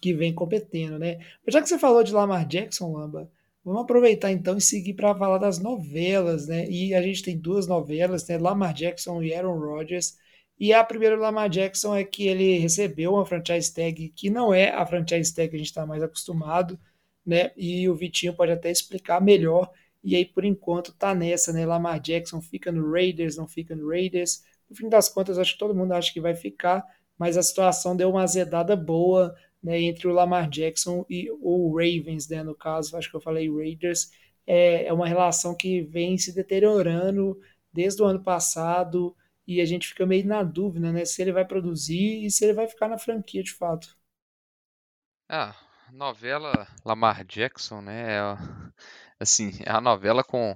[0.01, 1.19] que vem competindo, né?
[1.45, 3.29] Mas já que você falou de Lamar Jackson, Lamba,
[3.63, 6.69] vamos aproveitar então e seguir para falar das novelas, né?
[6.69, 8.37] E a gente tem duas novelas, né?
[8.37, 10.17] Lamar Jackson e Aaron Rodgers.
[10.59, 14.69] E a primeira Lamar Jackson é que ele recebeu uma franchise tag que não é
[14.71, 16.77] a franchise tag que a gente está mais acostumado,
[17.25, 17.51] né?
[17.55, 19.71] E o Vitinho pode até explicar melhor.
[20.03, 21.65] E aí, por enquanto, tá nessa, né?
[21.65, 24.43] Lamar Jackson fica no Raiders, não fica no Raiders.
[24.69, 26.85] No fim das contas, acho que todo mundo acha que vai ficar,
[27.17, 32.27] mas a situação deu uma azedada boa né, entre o Lamar Jackson e o Ravens,
[32.29, 34.09] né, no caso, acho que eu falei Raiders,
[34.47, 37.37] é, é uma relação que vem se deteriorando
[37.71, 39.15] desde o ano passado
[39.49, 42.53] e a gente fica meio na dúvida, né, se ele vai produzir e se ele
[42.53, 43.97] vai ficar na franquia de fato.
[45.27, 45.55] Ah,
[45.91, 48.21] novela Lamar Jackson, né, é,
[49.19, 50.55] assim, é a novela com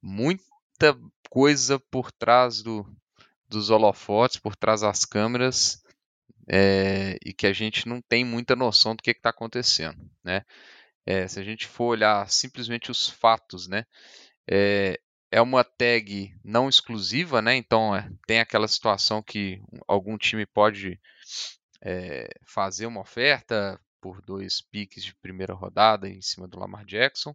[0.00, 0.96] muita
[1.28, 2.86] coisa por trás do,
[3.48, 5.82] dos holofotes, por trás das câmeras,
[6.48, 10.44] é, e que a gente não tem muita noção do que está acontecendo, né?
[11.06, 13.84] É, se a gente for olhar simplesmente os fatos, né?
[14.48, 15.00] É,
[15.32, 17.56] é uma tag não exclusiva, né?
[17.56, 17.92] Então
[18.26, 21.00] tem aquela situação que algum time pode
[22.46, 27.34] fazer uma oferta por dois piques de primeira rodada em cima do Lamar Jackson.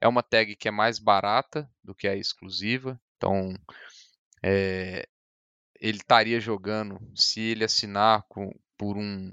[0.00, 3.54] É uma tag que é mais barata do que a exclusiva, então
[4.42, 5.08] é,
[5.80, 9.30] ele estaria jogando se ele assinar com, por um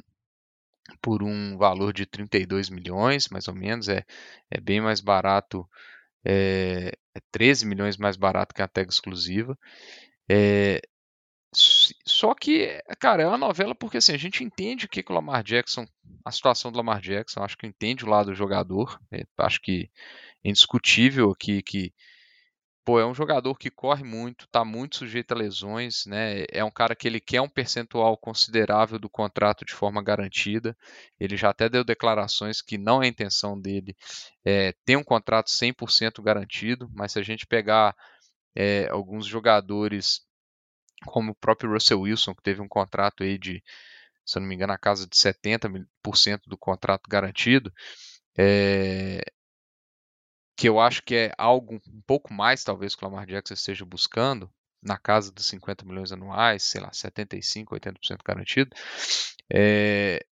[1.02, 4.06] por um valor de 32 milhões, mais ou menos, é,
[4.52, 5.68] é bem mais barato,
[6.26, 9.58] é, é 13 milhões mais barato que a tag exclusiva.
[10.30, 10.82] É,
[11.54, 15.16] só que, cara, é uma novela porque assim, a gente entende o que, que o
[15.16, 15.88] Lamar Jackson,
[16.26, 19.90] a situação do Lamar Jackson, acho que entende o lado do jogador, é, acho que
[20.44, 21.94] é indiscutível aqui que
[22.86, 26.46] pô, é um jogador que corre muito, está muito sujeito a lesões, né?
[26.52, 30.78] É um cara que ele quer um percentual considerável do contrato de forma garantida.
[31.20, 33.96] Ele já até deu declarações que não é a intenção dele
[34.46, 37.96] é, ter um contrato 100% garantido, mas se a gente pegar
[38.56, 40.22] é, alguns jogadores,
[41.08, 43.64] como o próprio Russell Wilson, que teve um contrato aí de,
[44.26, 47.74] se eu não me engano, a casa de 70% do contrato garantido,
[48.38, 49.24] é,
[50.56, 53.86] que eu acho que é algo um pouco mais, talvez, que o Lamar Jackson esteja
[53.86, 54.50] buscando,
[54.82, 58.70] na casa dos 50 milhões anuais, sei lá, 75, 80% garantido,
[59.52, 60.24] é,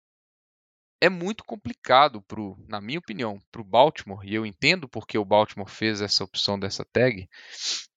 [1.00, 5.24] é muito complicado, pro, na minha opinião, para o Baltimore, e eu entendo porque o
[5.24, 7.28] Baltimore fez essa opção dessa tag,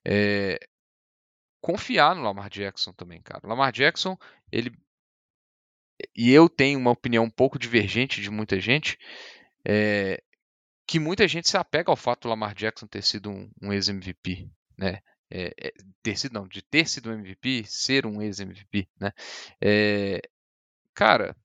[0.04, 0.58] é,
[1.62, 3.42] confiar no Lamar Jackson também, cara.
[3.44, 4.16] O Lamar Jackson,
[4.52, 4.72] ele.
[6.16, 8.98] E eu tenho uma opinião um pouco divergente de muita gente.
[9.68, 10.22] É,
[10.88, 14.50] que muita gente se apega ao fato do Lamar Jackson ter sido um, um ex-MVP,
[14.78, 15.00] né?
[15.30, 19.12] É, é, ter sido não, de ter sido um MVP, ser um ex-MVP, né?
[19.60, 20.22] É,
[20.94, 21.36] cara,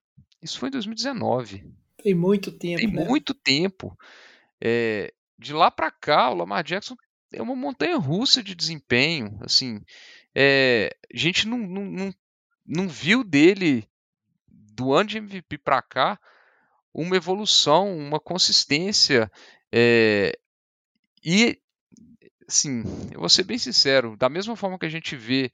[0.42, 1.64] isso foi em 2019.
[2.03, 3.05] Tem muito tempo, Tem né?
[3.05, 3.98] muito tempo.
[4.61, 6.94] É, de lá para cá, o Lamar Jackson
[7.33, 9.38] é uma montanha russa de desempenho.
[9.42, 9.81] Assim,
[10.35, 12.14] é, a gente não, não, não,
[12.66, 13.88] não viu dele
[14.46, 16.20] do ano de MVP para cá
[16.92, 19.31] uma evolução, uma consistência.
[19.72, 20.37] É,
[21.24, 21.61] e,
[22.48, 25.53] assim, eu vou ser bem sincero, da mesma forma que a gente vê,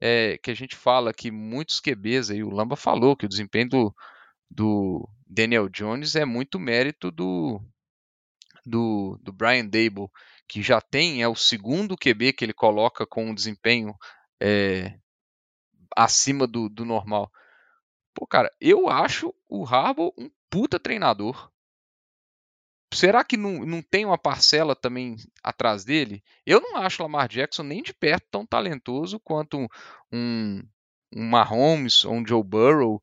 [0.00, 3.68] é, que a gente fala que muitos QBs, aí o Lamba falou que o desempenho
[3.68, 3.96] do,
[4.50, 7.60] do Daniel Jones é muito mérito do,
[8.64, 10.08] do, do Brian Dable,
[10.46, 13.94] que já tem, é o segundo QB que ele coloca com um desempenho
[14.40, 14.98] é,
[15.96, 17.30] acima do, do normal.
[18.18, 21.52] Pô, cara, eu acho o Harbaugh um puta treinador.
[22.92, 26.24] Será que não, não tem uma parcela também atrás dele?
[26.44, 29.68] Eu não acho Lamar Jackson nem de perto tão talentoso quanto
[30.12, 30.60] um,
[31.14, 33.00] um Mahomes ou um Joe Burrow.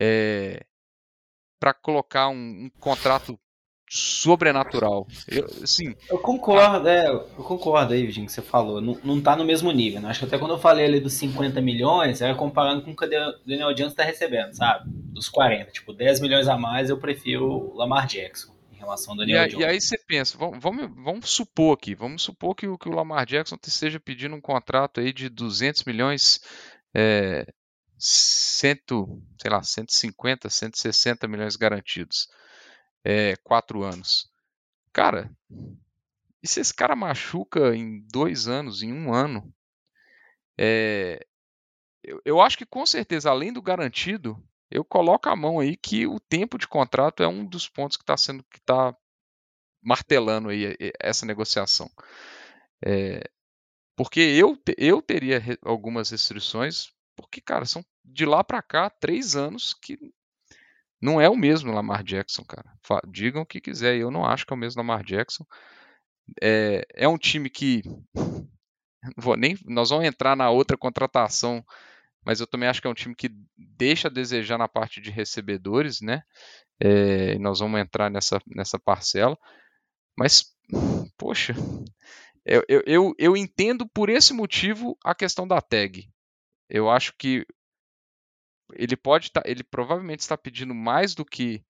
[0.00, 0.64] É...
[1.60, 3.38] para colocar um, um, contrato
[3.94, 5.06] sobrenatural.
[5.28, 8.80] Eu, assim, eu concordo, é, eu concordo aí, que você falou.
[8.80, 10.00] Não, não tá no mesmo nível.
[10.00, 10.08] Né?
[10.08, 13.04] Acho que até quando eu falei ali dos 50 milhões, era comparando com o que
[13.04, 14.90] o Daniel Jones está recebendo, sabe?
[14.90, 15.70] Dos 40.
[15.70, 19.48] Tipo, 10 milhões a mais, eu prefiro o Lamar Jackson em relação ao Daniel e,
[19.50, 19.64] Jones.
[19.64, 22.92] E aí você pensa, vamos, vamos, vamos supor aqui, vamos supor que o, que o
[22.92, 26.40] Lamar Jackson esteja pedindo um contrato aí de 200 milhões
[26.92, 27.46] é,
[27.96, 32.26] cento, sei lá, 150, 160 milhões garantidos.
[33.04, 34.30] É, quatro anos.
[34.92, 35.30] Cara,
[36.42, 39.52] e se esse cara machuca em dois anos, em um ano?
[40.58, 41.26] É,
[42.02, 46.06] eu, eu acho que com certeza, além do garantido, eu coloco a mão aí que
[46.06, 48.96] o tempo de contrato é um dos pontos que está sendo que está
[49.82, 51.90] martelando aí essa negociação.
[52.84, 53.22] É,
[53.96, 59.74] porque eu, eu teria algumas restrições porque, cara, são de lá para cá três anos
[59.74, 60.12] que
[61.04, 62.64] não é o mesmo Lamar Jackson, cara.
[63.06, 65.44] Digam o que quiser, eu não acho que é o mesmo Lamar Jackson.
[66.42, 67.82] É, é um time que.
[69.18, 71.62] Vou nem, nós vamos entrar na outra contratação,
[72.24, 75.10] mas eu também acho que é um time que deixa a desejar na parte de
[75.10, 76.22] recebedores, né?
[76.80, 79.36] É, nós vamos entrar nessa, nessa parcela.
[80.16, 80.56] Mas,
[81.18, 81.54] poxa,
[82.46, 86.08] eu, eu, eu, eu entendo por esse motivo a questão da tag.
[86.70, 87.44] Eu acho que
[88.76, 91.64] ele pode tá, ele provavelmente está pedindo mais do que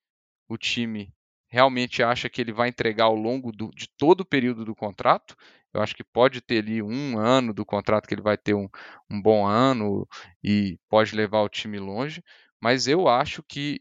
[0.48, 1.12] o time
[1.48, 5.36] realmente acha que ele vai entregar ao longo do, de todo o período do contrato.
[5.72, 8.68] Eu acho que pode ter ali um ano do contrato que ele vai ter um,
[9.08, 10.06] um bom ano
[10.42, 12.22] e pode levar o time longe.
[12.60, 13.80] Mas eu acho que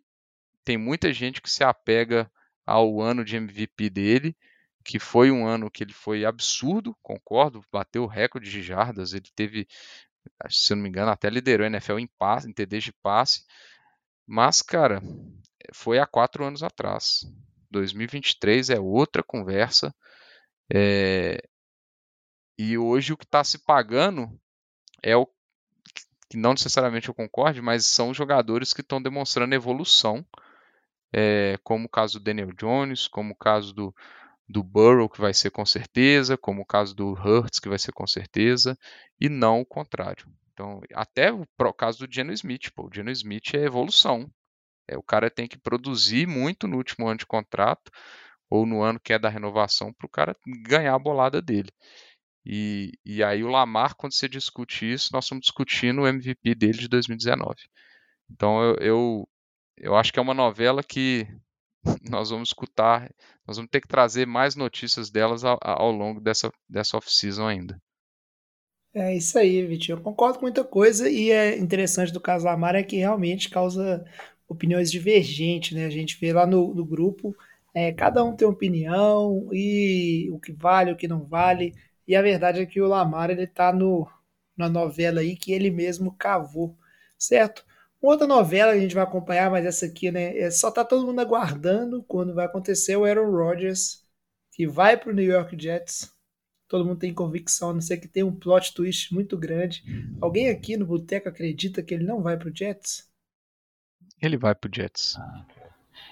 [0.63, 2.31] tem muita gente que se apega
[2.65, 4.37] ao ano de MVP dele,
[4.83, 9.29] que foi um ano que ele foi absurdo, concordo, bateu o recorde de jardas, ele
[9.35, 9.67] teve
[10.49, 13.43] se eu não me engano, até liderou a NFL em, passe, em TDs de passe.
[14.25, 15.01] Mas, cara,
[15.73, 17.25] foi há quatro anos atrás.
[17.71, 19.93] 2023 é outra conversa.
[20.73, 21.41] É...
[22.57, 24.29] E hoje o que está se pagando
[25.01, 25.27] é o
[26.29, 30.25] que não necessariamente eu concorde, mas são jogadores que estão demonstrando evolução,
[31.11, 33.95] é, como o caso do Daniel Jones, como o caso do,
[34.47, 37.91] do Burrow, que vai ser com certeza, como o caso do Hurts, que vai ser
[37.91, 38.77] com certeza,
[39.19, 40.27] e não o contrário.
[40.53, 44.29] Então, até o caso do Geno Smith, pô, o Geno Smith é evolução.
[44.87, 47.91] É, o cara tem que produzir muito no último ano de contrato,
[48.49, 50.35] ou no ano que é da renovação, para o cara
[50.67, 51.71] ganhar a bolada dele.
[52.45, 56.77] E, e aí o Lamar, quando você discute isso, nós estamos discutindo o MVP dele
[56.77, 57.55] de 2019.
[58.29, 59.29] Então eu, eu,
[59.77, 61.27] eu acho que é uma novela que
[62.09, 63.09] nós vamos escutar,
[63.45, 67.81] nós vamos ter que trazer mais notícias delas ao, ao longo dessa, dessa off-season ainda.
[68.93, 69.97] É isso aí, Vitinho.
[69.97, 74.05] Eu concordo com muita coisa e é interessante do caso Lamar é que realmente causa
[74.47, 75.85] opiniões divergentes, né?
[75.85, 77.35] A gente vê lá no, no grupo,
[77.73, 81.73] é, cada um tem opinião e o que vale, o que não vale.
[82.07, 84.07] E a verdade é que o Lamar ele tá no,
[84.55, 86.77] na novela aí que ele mesmo cavou,
[87.17, 87.65] certo?
[88.03, 90.37] Outra novela que a gente vai acompanhar, mas essa aqui, né?
[90.37, 94.03] É, só tá todo mundo aguardando quando vai acontecer o Aaron Rodgers,
[94.51, 96.11] que vai pro New York Jets.
[96.67, 99.85] Todo mundo tem convicção, a não ser que tem um plot twist muito grande.
[100.19, 103.09] Alguém aqui no Boteco acredita que ele não vai pro Jets?
[104.21, 105.15] Ele vai pro Jets.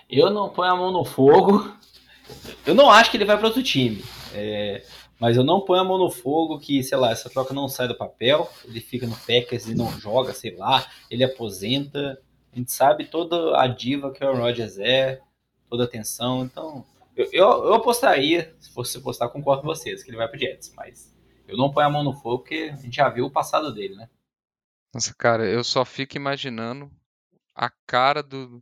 [0.09, 1.75] Eu não ponho a mão no fogo.
[2.65, 4.01] Eu não acho que ele vai para outro time.
[4.33, 4.81] É,
[5.21, 7.87] mas eu não ponho a mão no fogo que, sei lá, essa troca não sai
[7.87, 12.19] do papel, ele fica no Packers e não joga, sei lá, ele aposenta.
[12.51, 15.21] A gente sabe toda a diva que o Rodgers é,
[15.69, 16.43] toda a atenção.
[16.43, 16.83] Então,
[17.15, 20.73] eu, eu, eu, apostaria, se fosse apostar, concordo com vocês, que ele vai pro Jets,
[20.75, 21.15] mas
[21.47, 23.93] eu não ponho a mão no fogo porque a gente já viu o passado dele,
[23.93, 24.09] né?
[24.91, 26.89] Nossa, cara, eu só fico imaginando
[27.53, 28.59] a cara do,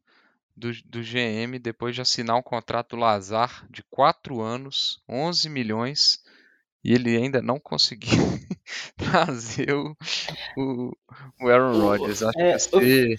[0.57, 6.21] do, do GM depois de assinar um contrato Lazar de 4 anos, 11 milhões
[6.83, 8.17] e ele ainda não conseguiu
[8.97, 9.95] trazer o,
[10.57, 10.91] o,
[11.41, 12.23] o Aaron Rodgers.
[12.23, 13.17] Acho é, que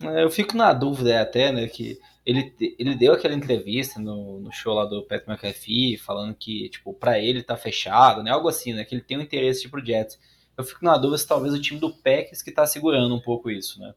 [0.00, 4.52] eu, eu, fico na dúvida até, né, que ele, ele deu aquela entrevista no, no
[4.52, 8.72] show lá do Pat McAfee, falando que, tipo, pra ele tá fechado, né, algo assim,
[8.72, 10.18] né, que ele tem um interesse pro Jets.
[10.56, 13.50] Eu fico na dúvida se talvez o time do Packers que tá segurando um pouco
[13.50, 13.94] isso, né,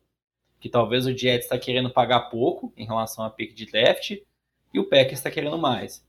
[0.59, 4.17] que talvez o Jets tá querendo pagar pouco em relação a pick de draft
[4.73, 6.03] e o Packers tá querendo mais.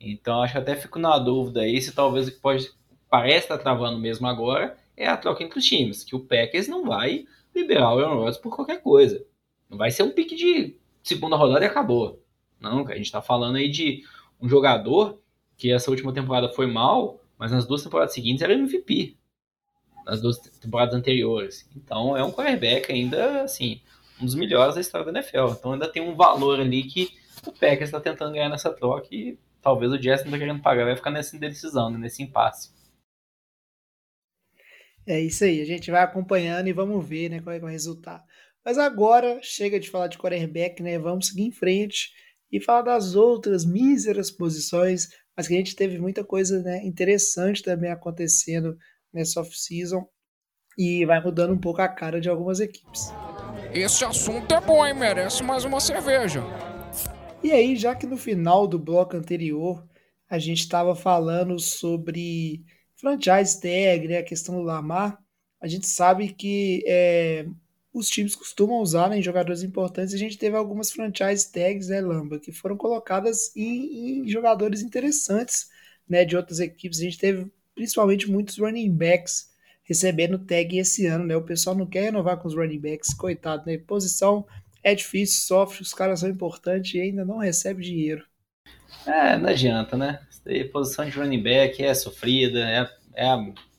[0.00, 2.70] Então acho que até fico na dúvida aí se talvez o que pode
[3.08, 6.68] parece estar tá travando mesmo agora é a troca entre os times, que o Packers
[6.68, 9.24] não vai liberar o Aaron Rodgers por qualquer coisa.
[9.68, 12.22] Não vai ser um pique de segunda rodada e acabou.
[12.60, 14.02] Não, a gente está falando aí de
[14.40, 15.20] um jogador
[15.56, 19.16] que essa última temporada foi mal, mas nas duas temporadas seguintes era MVP.
[20.04, 21.68] Nas duas temporadas anteriores.
[21.76, 23.80] Então é um quarterback ainda, assim,
[24.20, 25.52] um dos melhores da história da NFL.
[25.58, 27.16] Então ainda tem um valor ali que
[27.46, 30.84] o Packers está tentando ganhar nessa troca e talvez o Jets não está querendo pagar,
[30.84, 32.70] vai ficar nessa indecisão, né, nesse impasse.
[35.04, 38.22] É isso aí, a gente vai acompanhando e vamos ver né, qual é, o resultado.
[38.64, 40.98] Mas agora chega de falar de quarterback, né?
[40.98, 42.10] Vamos seguir em frente
[42.50, 47.60] e falar das outras míseras posições, mas que a gente teve muita coisa né, interessante
[47.60, 48.76] também acontecendo
[49.12, 50.06] nessa off-season
[50.78, 53.12] e vai mudando um pouco a cara de algumas equipes.
[53.74, 54.94] Esse assunto é bom, hein?
[54.94, 56.42] Merece mais uma cerveja.
[57.42, 59.86] E aí, já que no final do bloco anterior
[60.28, 62.64] a gente estava falando sobre
[62.96, 65.18] franchise tag, né, a questão do Lamar,
[65.60, 67.46] a gente sabe que é,
[67.92, 70.14] os times costumam usar né, em jogadores importantes.
[70.14, 75.68] A gente teve algumas franchise tags, né, Lamba, que foram colocadas em, em jogadores interessantes
[76.08, 76.98] né, de outras equipes.
[76.98, 79.50] A gente teve principalmente muitos running backs
[79.84, 81.36] recebendo tag esse ano, né?
[81.36, 83.78] O pessoal não quer renovar com os running backs, coitado, né?
[83.78, 84.44] Posição
[84.86, 88.24] é difícil, sofre, os caras são importantes e ainda não recebe dinheiro.
[89.04, 90.20] É, não adianta, né?
[90.72, 93.26] Posição de running back é sofrida, é, é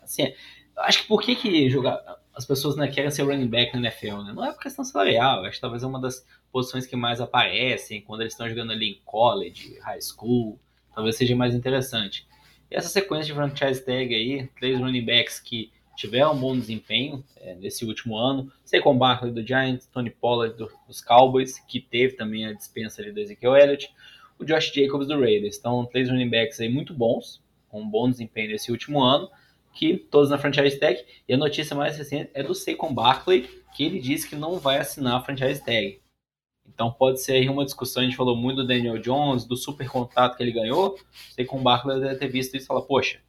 [0.03, 0.33] assim,
[0.79, 1.97] acho que por que que jogar,
[2.35, 4.33] as pessoas né, querem ser running back na NFL, né?
[4.33, 8.01] Não é por questão salarial, acho que talvez é uma das posições que mais aparecem
[8.01, 10.59] quando eles estão jogando ali em college, high school,
[10.93, 12.27] talvez seja mais interessante.
[12.69, 17.25] E essa sequência de franchise tag aí, três running backs que tiveram um bom desempenho
[17.37, 18.51] é, nesse último ano.
[18.63, 23.11] Saquon Barkley do Giants, Tony Pollard do, dos Cowboys, que teve também a dispensa ali
[23.11, 23.89] do Ezekiel Elliott,
[24.39, 25.57] o Josh Jacobs do Raiders.
[25.57, 29.29] Então, três running backs aí muito bons, com um bom desempenho nesse último ano,
[29.73, 31.03] que todos na franchise tag.
[31.27, 34.77] E a notícia mais recente é do Saquon Barkley, que ele disse que não vai
[34.77, 35.99] assinar a franchise tag.
[36.67, 39.89] Então pode ser aí uma discussão, a gente falou muito do Daniel Jones, do super
[39.89, 40.99] contrato que ele ganhou.
[41.31, 43.19] Saquon Barkley deve ter visto isso e falar, poxa,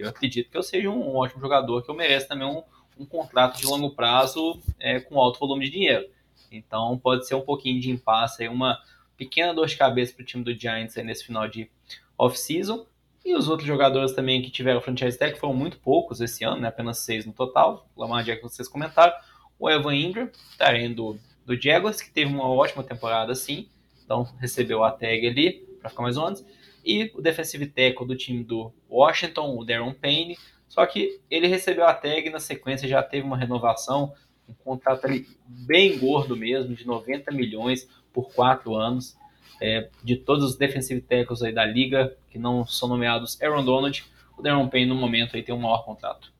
[0.00, 2.62] eu acredito que eu seja um ótimo jogador, que eu mereço também um,
[2.98, 6.08] um contrato de longo prazo é, com alto volume de dinheiro.
[6.50, 8.78] Então pode ser um pouquinho de impasse, aí, uma
[9.16, 11.70] pequena dor de cabeça para o time do Giants aí nesse final de
[12.18, 12.86] off-season.
[13.24, 16.68] E os outros jogadores também que tiveram franchise tag foram muito poucos esse ano, né?
[16.68, 17.88] apenas seis no total.
[17.96, 19.14] O Lamar Jackson, vocês comentaram.
[19.58, 20.28] O Evan Ingram,
[20.58, 23.66] tá indo do Jaguars, que teve uma ótima temporada sim.
[24.04, 26.44] Então recebeu a tag ali, para ficar mais ou menos
[26.84, 30.36] e o defensive tackle do time do Washington, o Darren Payne.
[30.68, 34.12] Só que ele recebeu a tag na sequência, já teve uma renovação,
[34.48, 39.16] um contrato ali bem gordo mesmo, de 90 milhões por quatro anos.
[39.60, 44.04] É, de todos os defensive tackles aí da liga, que não são nomeados Aaron Donald,
[44.36, 46.32] o Darren Payne no momento aí tem um maior contrato.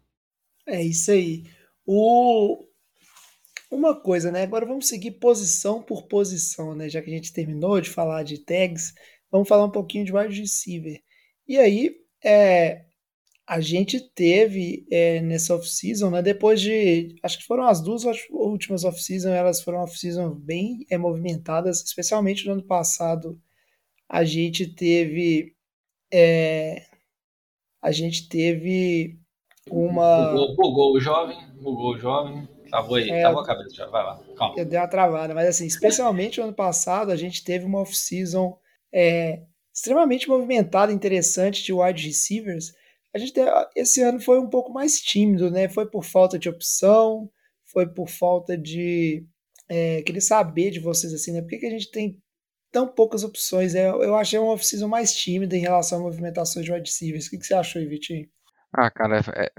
[0.66, 1.44] É isso aí.
[1.86, 2.64] O...
[3.70, 4.42] Uma coisa, né?
[4.42, 6.88] Agora vamos seguir posição por posição, né?
[6.88, 8.94] Já que a gente terminou de falar de tags,
[9.34, 11.02] vamos falar um pouquinho de wide receiver.
[11.48, 11.92] E aí,
[12.24, 12.84] é,
[13.44, 18.84] a gente teve é, nessa off-season, né, depois de, acho que foram as duas últimas
[18.84, 23.36] off-season, elas foram off-season bem é, movimentadas, especialmente no ano passado,
[24.08, 25.52] a gente teve,
[26.12, 26.84] é,
[27.82, 29.18] a gente teve
[29.68, 30.30] uma...
[30.30, 34.04] Bugou, bugou o jovem, bugou o jovem, travou aí, é, travou a cabeça já, vai
[34.04, 34.54] lá, calma.
[34.56, 38.56] Eu dei uma travada, mas assim, especialmente no ano passado, a gente teve uma off-season
[38.94, 39.42] é,
[39.74, 42.72] extremamente movimentada, interessante de wide receivers.
[43.12, 43.34] A gente
[43.74, 45.68] esse ano foi um pouco mais tímido, né?
[45.68, 47.28] Foi por falta de opção,
[47.64, 49.26] foi por falta de
[49.68, 51.40] é, saber de vocês assim, né?
[51.40, 52.22] Por que, que a gente tem
[52.70, 53.74] tão poucas opções?
[53.74, 57.26] É, eu achei uma off-season mais tímida em relação a movimentações de wide receivers.
[57.26, 58.28] O que, que você achou, Vitinho?
[58.72, 59.50] Ah, cara, é,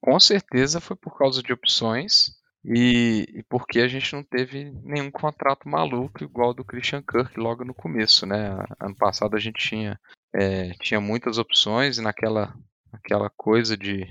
[0.00, 2.30] com certeza foi por causa de opções.
[2.64, 7.64] E, e, porque a gente não teve nenhum contrato maluco igual do Christian Kirk logo
[7.64, 8.56] no começo, né?
[8.80, 10.00] Ano passado a gente tinha,
[10.34, 12.54] é, tinha muitas opções e naquela,
[12.90, 14.08] naquela coisa de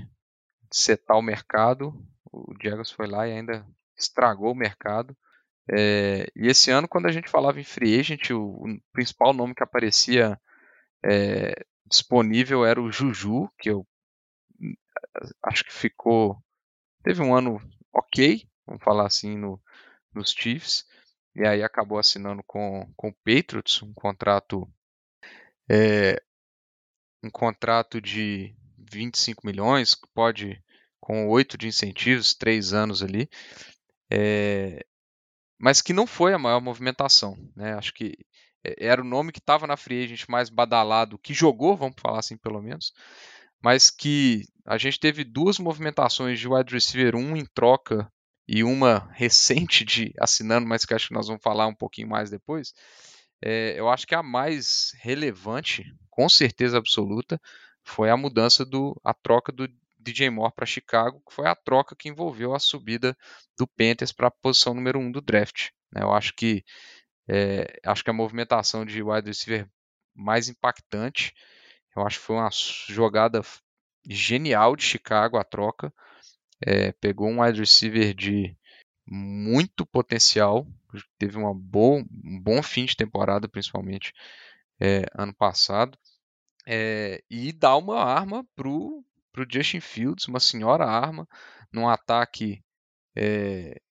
[0.71, 1.93] setar o mercado,
[2.31, 3.65] o Diego foi lá e ainda
[3.97, 5.17] estragou o mercado.
[5.71, 9.55] É, e esse ano, quando a gente falava em free agent, o, o principal nome
[9.55, 10.39] que aparecia
[11.03, 13.85] é, disponível era o Juju, que eu
[15.43, 16.37] acho que ficou.
[17.03, 17.59] Teve um ano
[17.93, 19.61] ok, vamos falar assim, no,
[20.13, 20.85] nos Chiefs.
[21.35, 24.69] E aí acabou assinando com, com o Patriots um contrato
[25.69, 26.21] é,
[27.23, 30.61] um contrato de 25 milhões, pode
[30.99, 33.29] com oito de incentivos, três anos ali,
[34.09, 34.85] é,
[35.57, 37.35] mas que não foi a maior movimentação.
[37.55, 37.73] Né?
[37.73, 38.13] Acho que
[38.63, 42.19] é, era o nome que estava na free agent mais badalado, que jogou, vamos falar
[42.19, 42.93] assim pelo menos,
[43.61, 48.11] mas que a gente teve duas movimentações de wide receiver, um em troca
[48.47, 52.29] e uma recente de assinando, mas que acho que nós vamos falar um pouquinho mais
[52.29, 52.73] depois.
[53.41, 57.39] É, eu acho que a mais relevante, com certeza absoluta,
[57.83, 59.67] foi a mudança do a troca do
[59.99, 63.15] DJ Moore para Chicago, que foi a troca que envolveu a subida
[63.57, 65.69] do Panthers para a posição número 1 um do draft.
[65.93, 66.03] Né?
[66.03, 66.63] Eu acho que
[67.27, 69.67] é, acho que a movimentação de wide receiver
[70.15, 71.33] mais impactante,
[71.95, 72.49] eu acho que foi uma
[72.87, 73.41] jogada
[74.07, 75.93] genial de Chicago a troca.
[76.65, 78.55] É, pegou um wide receiver de
[79.05, 80.65] muito potencial,
[81.17, 84.13] teve uma boa, um bom fim de temporada, principalmente
[84.79, 85.97] é, ano passado,
[86.65, 91.27] é, e dá uma arma pro, pro Justin Fields, uma senhora arma,
[91.71, 92.63] num ataque
[93.15, 93.81] é,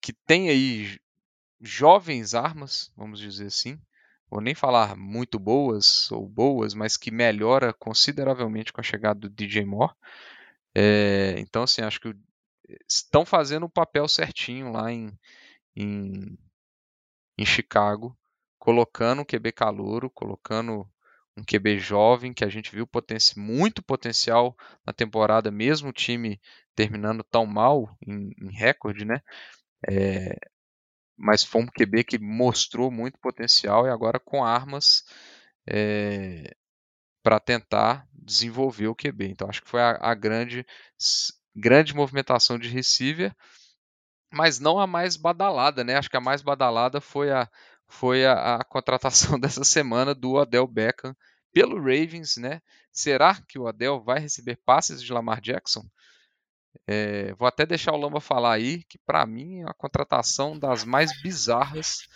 [0.00, 0.98] que tem aí
[1.60, 3.78] jovens armas, vamos dizer assim.
[4.30, 9.28] Vou nem falar muito boas ou boas, mas que melhora consideravelmente com a chegada do
[9.28, 9.94] DJ Moore.
[10.74, 12.14] É, então, assim, acho que
[12.88, 15.12] estão fazendo o papel certinho lá em,
[15.76, 16.38] em,
[17.36, 18.16] em Chicago,
[18.58, 20.88] colocando um QB calouro, colocando
[21.36, 24.56] um QB jovem, que a gente viu potenci muito potencial
[24.86, 26.40] na temporada, mesmo o time
[26.74, 29.20] terminando tão mal em, em recorde, né?
[29.88, 30.36] É,
[31.20, 35.04] mas foi um QB que mostrou muito potencial e agora com armas
[35.68, 36.56] é,
[37.22, 39.28] para tentar desenvolver o QB.
[39.28, 40.64] Então acho que foi a, a, grande,
[41.54, 43.36] grande movimentação de receiver,
[44.32, 45.96] mas não a mais badalada, né?
[45.96, 47.46] Acho que a mais badalada foi a,
[47.86, 51.14] foi a, a contratação dessa semana do Odell Beckham
[51.52, 52.62] pelo Ravens, né?
[52.90, 55.84] Será que o Odell vai receber passes de Lamar Jackson?
[56.86, 60.84] É, vou até deixar o Lamba falar aí, que para mim é a contratação das
[60.84, 62.08] mais bizarras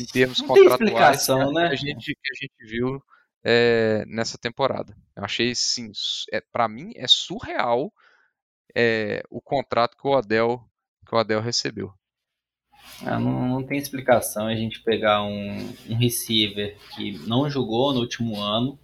[0.00, 1.68] em termos Não contratuais que, né?
[1.68, 3.02] a gente, que a gente viu
[3.44, 4.96] é, nessa temporada.
[5.14, 5.90] Eu achei, sim,
[6.32, 7.92] é, para mim é surreal
[8.74, 10.62] é, o contrato que o Odell,
[11.06, 11.92] que o Odell recebeu.
[13.04, 18.00] Ah, não, não, tem explicação a gente pegar um, um receiver que não jogou no
[18.00, 18.78] último ano,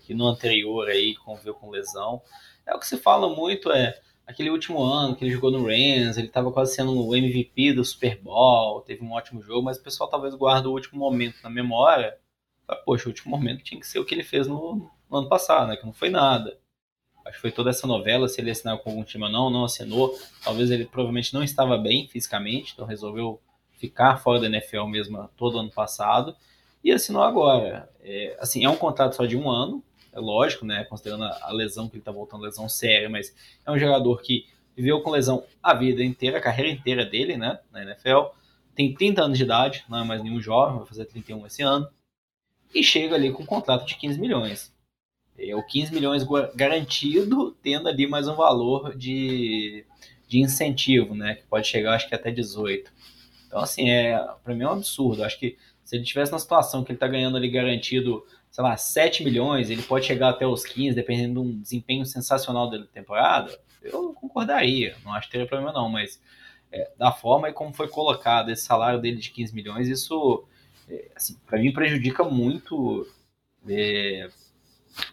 [0.00, 2.22] que no anterior aí conviveu com lesão.
[2.66, 6.16] É o que se fala muito, é aquele último ano que ele jogou no Rams,
[6.16, 9.82] ele estava quase sendo o MVP do Super Bowl, teve um ótimo jogo, mas o
[9.82, 12.16] pessoal talvez guarde o último momento na memória.
[12.84, 15.68] Poxa, o último momento tinha que ser o que ele fez no, no, ano passado,
[15.68, 15.76] né?
[15.76, 16.58] Que não foi nada.
[17.26, 19.64] Acho que foi toda essa novela, se ele assinar com algum time ou não, não
[19.64, 20.18] assinou.
[20.42, 23.40] Talvez ele provavelmente não estava bem fisicamente, então resolveu
[23.72, 26.34] ficar fora da NFL mesmo todo ano passado
[26.82, 27.88] e assinou agora.
[28.02, 29.82] É, assim, é um contrato só de um ano,
[30.14, 30.84] é lógico, né?
[30.84, 33.34] Considerando a, lesão que ele tá voltando, lesão séria, mas
[33.66, 34.46] é um jogador que
[34.76, 37.58] viveu com lesão a vida inteira, a carreira inteira dele, né?
[37.72, 38.28] Na NFL.
[38.74, 41.88] Tem 30 anos de idade, não é mais nenhum jovem, vai fazer 31 esse ano.
[42.74, 44.72] E chega ali com um contrato de 15 milhões.
[45.36, 49.84] É o 15 milhões garantido, tendo ali mais um valor de,
[50.28, 51.34] de incentivo, né?
[51.36, 52.92] Que pode chegar, acho que até 18.
[53.46, 55.24] Então, assim, é, para mim é um absurdo.
[55.24, 58.24] Acho que se ele tivesse na situação que ele tá ganhando ali garantido
[58.54, 62.70] sei lá, 7 milhões, ele pode chegar até os 15, dependendo de um desempenho sensacional
[62.70, 66.22] da temporada, eu concordaria, não acho que teria problema não, mas
[66.70, 70.44] é, da forma e como foi colocado esse salário dele de 15 milhões, isso,
[70.88, 73.04] é, assim, para mim prejudica muito
[73.68, 74.30] é,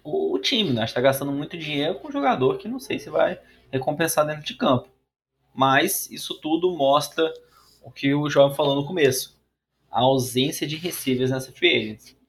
[0.03, 0.83] o, o, time, né?
[0.83, 3.39] está gastando muito dinheiro com um jogador que não sei se vai
[3.71, 4.87] recompensar dentro de campo.
[5.51, 7.33] Mas isso tudo mostra
[7.81, 9.35] o que o João falou no começo,
[9.89, 12.20] a ausência de receivers nessa free agency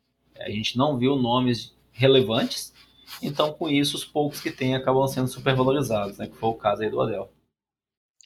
[0.44, 2.72] a gente não viu nomes relevantes,
[3.22, 6.82] então com isso os poucos que tem acabam sendo supervalorizados, né, que foi o caso
[6.82, 7.32] aí do Adel.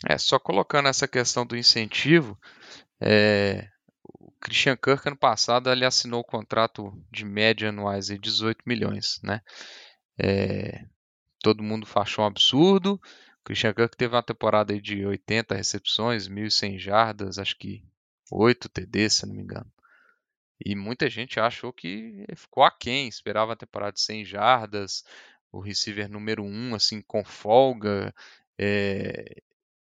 [0.06, 2.38] É, só colocando essa questão do incentivo,
[3.00, 3.68] é,
[4.02, 9.20] o Christian Kirk ano passado ele assinou o contrato de média anuais de 18 milhões,
[9.22, 9.40] né?
[10.18, 10.84] É,
[11.40, 12.94] todo mundo achou um absurdo.
[13.40, 17.84] O Christian Kirk teve uma temporada de 80 recepções, 1.100 jardas, acho que
[18.30, 19.70] 8 TD, se não me engano.
[20.64, 25.04] E muita gente achou que ficou aquém, esperava a temporada de 100 jardas,
[25.52, 28.14] o receiver número 1, assim, com folga.
[28.58, 29.42] É...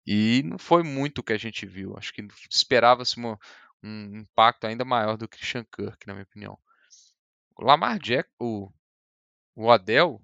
[0.06, 1.96] E não foi muito o que a gente viu.
[1.96, 6.58] Acho que esperava-se um impacto ainda maior do Christian Kirk, na minha opinião.
[7.56, 8.70] O Lamar Jack, o,
[9.54, 10.20] o Adel,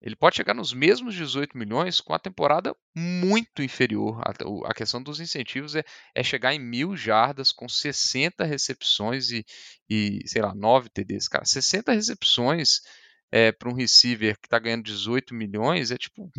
[0.00, 4.20] ele pode chegar nos mesmos 18 milhões com a temporada muito inferior.
[4.64, 5.82] A, questão dos incentivos é,
[6.14, 9.44] é, chegar em mil jardas com 60 recepções e,
[9.88, 11.28] e sei lá, 9 TDs.
[11.28, 12.82] Cara, 60 recepções
[13.32, 16.30] é, para um receiver que está ganhando 18 milhões é tipo.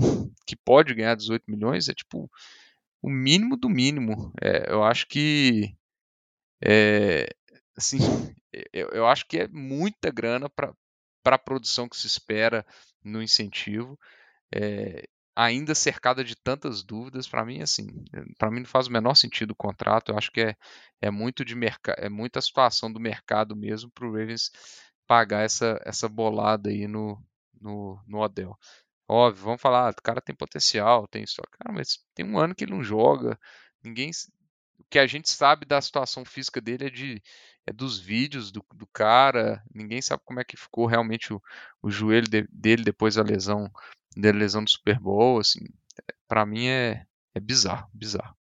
[0.45, 2.29] que pode ganhar 18 milhões é tipo
[3.01, 4.31] o mínimo do mínimo.
[4.41, 5.75] É, eu acho que.
[6.63, 7.27] É,
[7.75, 7.97] assim,
[8.71, 10.73] eu, eu acho que é muita grana para
[11.25, 12.65] a produção que se espera
[13.07, 13.97] no incentivo,
[14.53, 17.87] é, ainda cercada de tantas dúvidas, para mim, assim,
[18.39, 20.11] para mim não faz o menor sentido o contrato.
[20.11, 20.55] Eu acho que é,
[21.01, 24.51] é muito de mercado, é muita situação do mercado mesmo para o Ravens
[25.07, 27.23] pagar essa, essa bolada aí no,
[27.61, 28.57] no, no Odell.
[29.07, 31.49] Óbvio, vamos falar, ah, o cara tem potencial, tem história.
[31.57, 33.39] Cara, mas tem um ano que ele não joga,
[33.83, 34.11] ninguém.
[34.79, 37.21] o que a gente sabe da situação física dele é de
[37.67, 39.61] é dos vídeos do, do cara.
[39.73, 41.41] Ninguém sabe como é que ficou realmente o,
[41.83, 43.69] o joelho de, dele depois da lesão
[44.15, 45.39] da lesão do Super Bowl.
[45.39, 45.59] Assim,
[46.27, 47.05] para mim é,
[47.35, 48.35] é bizarro, bizarro.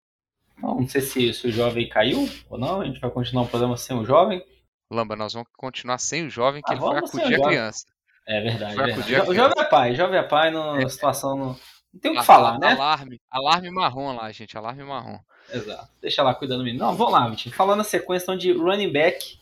[0.56, 2.80] Não, não sei se, se, o jovem caiu ou não.
[2.80, 4.42] A gente vai continuar um programa sem o jovem.
[4.90, 7.84] Lamba, nós vamos continuar sem o jovem que ah, ele foi acudir a criança.
[8.26, 8.80] É verdade.
[8.80, 9.30] É verdade.
[9.30, 10.88] O jovem é pai, jovem é pai, no, é.
[10.88, 11.56] situação não,
[11.96, 12.72] não tem o que falar, né?
[12.72, 15.18] Alarme, alarme marrom lá, gente, alarme marrom.
[15.52, 15.88] Exato.
[16.00, 16.84] Deixa lá cuidando do menino.
[16.84, 17.54] Não, vamos lá, Vitinho.
[17.54, 19.38] Falando na sequência então, de running back.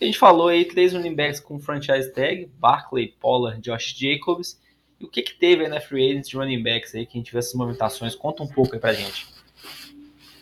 [0.00, 4.60] A gente falou aí três running backs com franchise tag: Barkley, Pollard, Josh Jacobs.
[5.00, 7.20] E o que, que teve aí na free agents de running backs aí que a
[7.20, 8.14] gente vê essas movimentações?
[8.14, 9.26] Conta um pouco aí pra gente.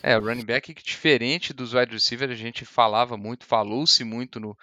[0.01, 4.57] É, o running back diferente dos wide receivers, a gente falava muito, falou-se muito no,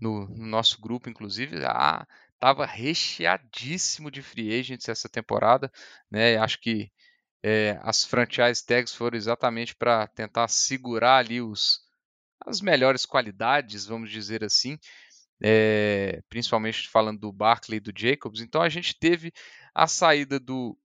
[0.00, 1.58] no, no, nosso grupo, inclusive.
[1.66, 2.06] Ah,
[2.38, 5.70] tava recheadíssimo de free agents essa temporada,
[6.10, 6.36] né?
[6.36, 6.90] Acho que
[7.42, 11.80] é, as franchise tags foram exatamente para tentar segurar ali os,
[12.44, 14.78] as melhores qualidades, vamos dizer assim,
[15.42, 18.40] é, principalmente falando do Barkley e do Jacobs.
[18.40, 19.32] Então a gente teve
[19.74, 20.76] a saída do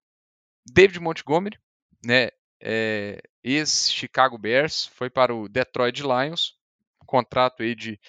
[0.71, 1.57] David Montgomery,
[2.05, 2.29] né,
[2.61, 6.53] é, ex-Chicago Bears, foi para o Detroit Lions,
[7.11, 7.99] contrato aí de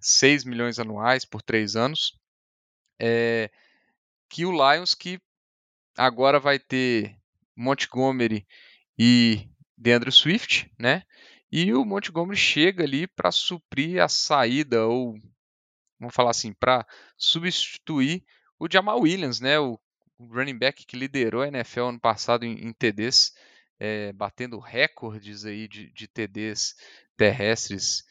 [0.00, 2.18] 6 milhões anuais por 3 anos.
[3.04, 3.50] É,
[4.28, 5.20] que o Lions que
[5.98, 7.18] agora vai ter
[7.56, 8.46] Montgomery
[8.96, 11.02] e DeAndre Swift, né?
[11.50, 15.18] E o Montgomery chega ali para suprir a saída ou
[15.98, 16.86] vamos falar assim, para
[17.16, 18.24] substituir
[18.58, 19.58] o Jamal Williams, né?
[19.58, 19.78] O
[20.18, 23.32] running back que liderou a NFL ano passado em, em TDs,
[23.78, 26.76] é, batendo recordes aí de, de TDs
[27.16, 28.04] terrestres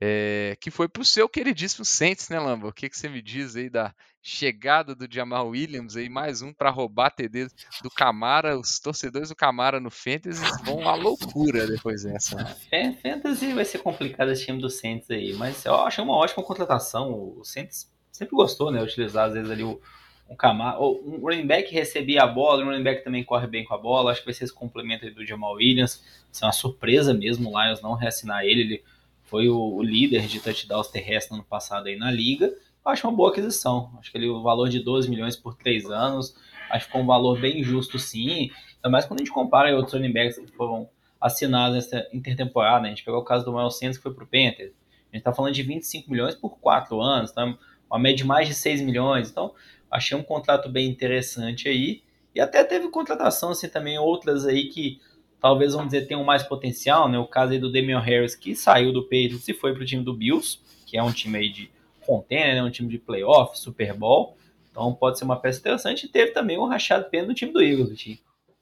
[0.00, 2.68] é, que foi para o seu queridíssimo Saints, né, Lamba?
[2.68, 6.52] O que, que você me diz aí da chegada do Jamal Williams aí, mais um
[6.52, 7.46] para roubar TD
[7.82, 12.36] do Camara, os torcedores do Camara no Fantasy vão à loucura depois dessa.
[12.72, 12.98] Né?
[13.00, 17.12] Fantasy vai ser complicado esse time do Saints aí, mas eu acho uma ótima contratação,
[17.38, 19.80] o Saints sempre gostou, né, utilizar às vezes ali o
[20.28, 23.74] um Camara, um running back recebia a bola, o running back também corre bem com
[23.74, 26.52] a bola, acho que vai ser esse complemento aí do Jamal Williams, vai ser uma
[26.52, 28.84] surpresa mesmo o Lions não reassinar ele, ele
[29.26, 32.46] foi o, o líder de touchdowns terrestres no ano passado aí na liga.
[32.46, 33.92] Eu acho uma boa aquisição.
[33.98, 36.34] Acho que ele o valor de 12 milhões por três anos,
[36.70, 38.50] acho que foi um valor bem justo sim.
[38.76, 40.88] Ainda mais quando a gente compara outros running backs que foram
[41.20, 42.82] assinados nessa intertemporada.
[42.82, 42.88] Né?
[42.88, 44.72] A gente pegou o caso do Miles Sanders que foi para o Panthers.
[44.72, 47.56] A gente está falando de 25 milhões por quatro anos, tá?
[47.90, 49.30] uma média de mais de 6 milhões.
[49.30, 49.54] Então,
[49.90, 52.02] achei um contrato bem interessante aí.
[52.34, 55.00] E até teve contratação assim também, outras aí que
[55.40, 57.18] talvez, vamos dizer, tenham mais potencial, né?
[57.18, 60.02] O caso aí do Damian Harris, que saiu do Patriots e foi para o time
[60.02, 61.70] do Bills, que é um time aí de
[62.00, 62.62] contender, né?
[62.62, 64.36] Um time de playoff, Super Bowl.
[64.70, 66.06] Então pode ser uma peça interessante.
[66.06, 68.18] E teve também o Rachado Penna no time do Eagles,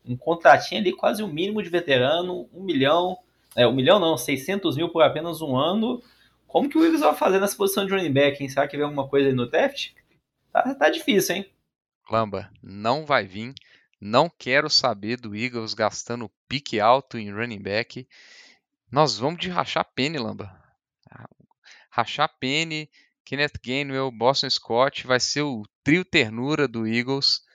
[0.07, 3.19] Um contratinho ali, quase o um mínimo de veterano, um milhão,
[3.57, 6.03] é, um milhão não, 600 mil por apenas um ano.
[6.47, 8.49] Como que o Eagles vai fazer nessa posição de running back, hein?
[8.49, 9.91] Será que vem alguma coisa aí no draft?
[10.53, 11.47] Tá, tá difícil, hein?
[12.11, 13.55] Lamba, não vai vir.
[14.07, 18.07] Não quero saber do Eagles gastando pique alto em running back.
[18.93, 20.55] Nós vamos de rachar Penny, Lamba.
[21.89, 22.91] Rachar Penny,
[23.25, 27.47] Kenneth Gainwell, Boston Scott vai ser o trio ternura do Eagles.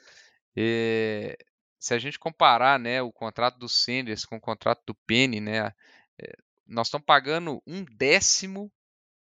[0.57, 1.37] É,
[1.77, 5.71] se a gente comparar né, o contrato do Sanders com o contrato do Penny, né,
[6.17, 6.35] é,
[6.65, 8.71] nós estamos pagando um décimo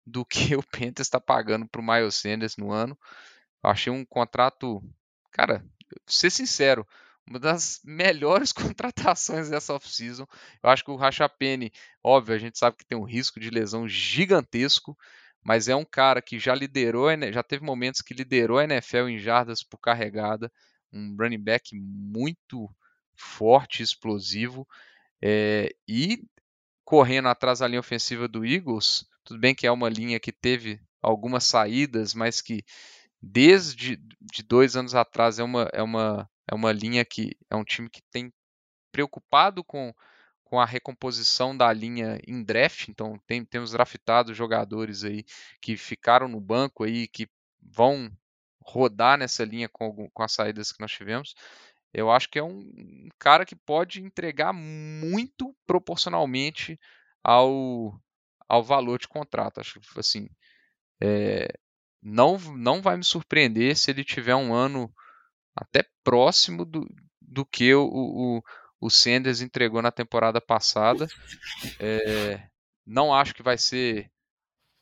[0.04, 2.98] do que o Panthers está pagando para o Miles Sanders no ano.
[3.62, 4.82] Eu achei um contrato,
[5.30, 5.64] cara,
[6.06, 6.86] ser sincero,
[7.26, 10.26] uma das melhores contratações dessa off-season.
[10.62, 11.72] Eu acho que o Rachapene,
[12.02, 14.96] óbvio, a gente sabe que tem um risco de lesão gigantesco,
[15.42, 19.18] mas é um cara que já liderou, já teve momentos que liderou a NFL em
[19.18, 20.50] jardas por carregada,
[20.92, 22.70] um running back muito
[23.14, 24.66] forte, explosivo,
[25.22, 26.22] é, e
[26.84, 30.80] correndo atrás da linha ofensiva do Eagles, tudo bem que é uma linha que teve
[31.00, 32.64] algumas saídas, mas que
[33.20, 37.64] desde de dois anos atrás é uma, é uma é uma linha que é um
[37.64, 38.32] time que tem
[38.92, 39.92] preocupado com,
[40.44, 45.24] com a recomposição da linha em draft, então tem, temos draftado jogadores aí
[45.60, 47.28] que ficaram no banco aí, que
[47.60, 48.10] vão
[48.62, 51.34] rodar nessa linha com, com as saídas que nós tivemos.
[51.92, 56.78] Eu acho que é um cara que pode entregar muito proporcionalmente
[57.22, 57.98] ao,
[58.48, 59.60] ao valor de contrato.
[59.60, 60.28] Acho que assim,
[61.00, 61.48] é,
[62.02, 64.92] não, não vai me surpreender se ele tiver um ano
[65.54, 66.86] até próximo do,
[67.20, 68.42] do que o, o,
[68.80, 71.06] o Sanders entregou na temporada passada.
[71.80, 72.48] É,
[72.86, 74.10] não acho que vai ser.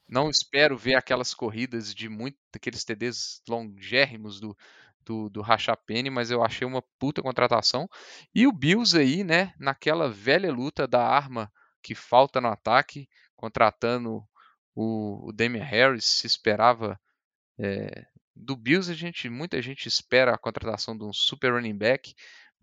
[0.09, 4.57] Não espero ver aquelas corridas de muito aqueles TDs longérrimos do,
[5.05, 7.89] do, do Rachapene, mas eu achei uma puta contratação.
[8.35, 11.51] E o Bills aí, né, naquela velha luta da arma
[11.83, 14.23] que falta no ataque, contratando
[14.75, 17.01] o, o Damian Harris, se esperava
[17.59, 22.15] é, do Bills a gente, muita gente espera a contratação de um super running back,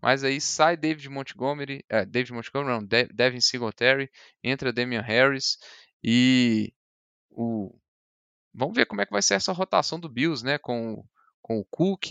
[0.02, 4.10] mas aí sai David Montgomery, é, David Montgomery não, Devin Singletary,
[4.42, 5.58] entra Damian Harris
[6.02, 6.72] e
[7.30, 7.74] o
[8.52, 11.04] vamos ver como é que vai ser essa rotação do Bills, né, com
[11.42, 12.10] com o Cook,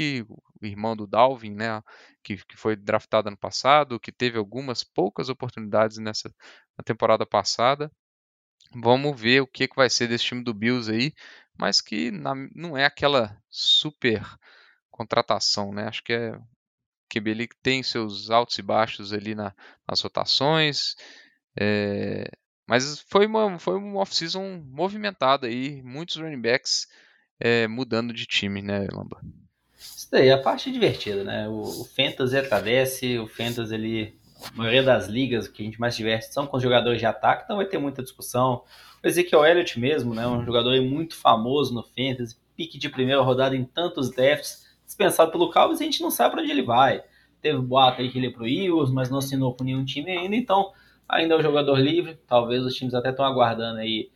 [0.62, 1.82] o irmão do Dalvin, né,
[2.24, 6.34] que, que foi draftado ano passado, que teve algumas poucas oportunidades nessa
[6.78, 7.92] na temporada passada.
[8.76, 11.14] Vamos ver o que, que vai ser desse time do Bills aí,
[11.60, 14.24] mas que na, não é aquela super
[14.90, 15.88] contratação, né?
[15.88, 16.40] Acho que é
[17.10, 19.54] que ele tem seus altos e baixos ali na,
[19.88, 20.96] nas rotações,
[21.60, 22.30] é,
[22.68, 26.88] mas foi uma foi uma off-season movimentada aí, muitos running backs
[27.40, 29.20] é, mudando de time, né, Lamba?
[29.78, 31.48] Isso daí, a parte divertida, né?
[31.50, 35.96] O, o Fantasy atravesse, o Fantasy ele a maioria das ligas que a gente mais
[35.96, 38.64] diverte são com jogadores de ataque, então vai ter muita discussão.
[39.04, 43.56] O Ezekiel Elliott mesmo, né, um jogador muito famoso no Fantasy, pique de primeira rodada
[43.56, 47.04] em tantos drafts, dispensado pelo Cowboys, a gente não sabe para onde ele vai.
[47.42, 50.36] Teve boato aí que ele ia pro Eagles, mas não assinou com nenhum time ainda,
[50.36, 50.72] então
[51.08, 54.10] ainda é um jogador livre, talvez os times até estão aguardando aí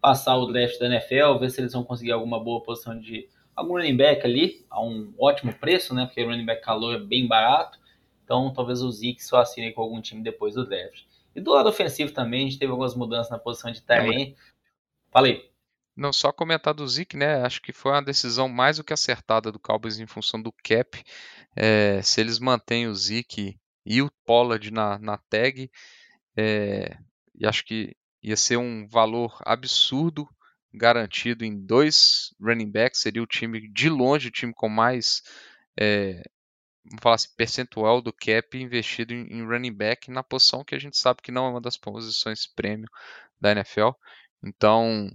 [0.00, 3.72] passar o draft da NFL, ver se eles vão conseguir alguma boa posição de algum
[3.72, 7.78] running back ali, a um ótimo preço, né, porque running back calor é bem barato,
[8.26, 11.04] então, talvez o Zeke só assine com algum time depois do draft.
[11.32, 14.36] E do lado ofensivo também, a gente teve algumas mudanças na posição de Tyrene.
[15.12, 15.48] Falei.
[15.94, 17.40] Não, só comentar do Zeke, né?
[17.42, 21.04] Acho que foi uma decisão mais do que acertada do Cowboys em função do cap.
[21.54, 25.70] É, se eles mantêm o Zeke e o Pollard na, na tag,
[26.36, 26.98] é,
[27.32, 30.28] e acho que ia ser um valor absurdo
[30.74, 33.02] garantido em dois running backs.
[33.02, 35.22] Seria o time, de longe, o time com mais
[35.78, 36.22] é,
[36.88, 40.78] vamos falar assim, percentual do cap investido em, em, running back na posição que a
[40.78, 42.88] gente sabe que não é uma das posições prêmio
[43.40, 43.90] da NFL.
[44.42, 45.10] Então,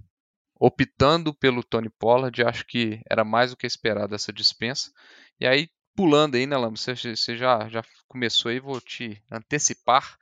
[0.58, 4.92] optando pelo Tony Pollard, acho que era mais do que esperado essa dispensa.
[5.40, 10.18] E aí, pulando aí, né, Lama, você, você já, já começou aí, vou te antecipar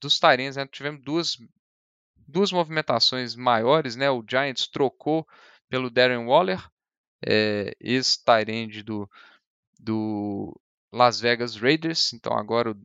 [0.00, 0.66] dos Tyrants, né?
[0.66, 1.36] Tivemos duas,
[2.26, 4.10] duas movimentações maiores, né?
[4.10, 5.26] O Giants trocou
[5.68, 6.62] pelo Darren Waller,
[7.26, 9.08] é, ex-Tyrande do,
[9.78, 10.58] do
[10.92, 12.12] Las Vegas Raiders.
[12.12, 12.76] Então agora o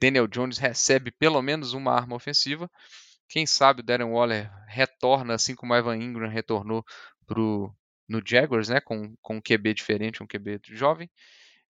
[0.00, 2.70] Daniel Jones recebe pelo menos uma arma ofensiva.
[3.28, 6.84] Quem sabe o Darren Waller retorna, assim como o Evan Ingram retornou
[7.26, 7.74] pro,
[8.08, 11.10] no Jaguars, né, com, com um QB diferente, um QB jovem.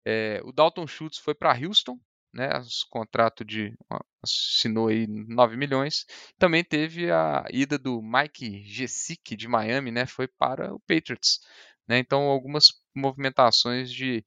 [0.04, 1.98] É, o Dalton Schultz foi para Houston,
[2.32, 2.48] né,
[2.90, 3.74] contrato de
[4.22, 6.06] assinou aí 9 milhões.
[6.38, 11.40] Também teve a ida do Mike Gesick de Miami, né, foi para o Patriots.
[11.88, 14.24] Né, então algumas movimentações de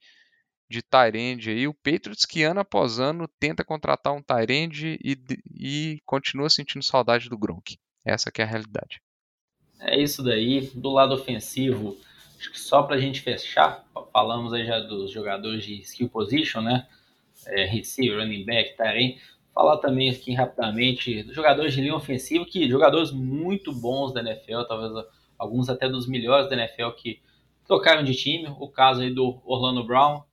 [0.71, 1.67] de Tyrande aí.
[1.67, 5.17] O Patriots que ano após ano tenta contratar um Tyrande e,
[5.53, 7.77] e continua sentindo saudade do Gronk.
[8.03, 9.01] Essa que é a realidade.
[9.79, 10.71] É isso daí.
[10.73, 11.97] Do lado ofensivo,
[12.39, 16.61] acho que só para a gente fechar, falamos aí já dos jogadores de skill position,
[16.61, 16.87] né?
[17.47, 19.19] É, receiver, running back, Tyrande.
[19.53, 24.63] Falar também aqui rapidamente dos jogadores de linha ofensiva, que jogadores muito bons da NFL,
[24.67, 25.05] talvez
[25.37, 27.19] alguns até dos melhores da NFL que
[27.65, 28.47] trocaram de time.
[28.59, 30.23] O caso aí do Orlando Brown,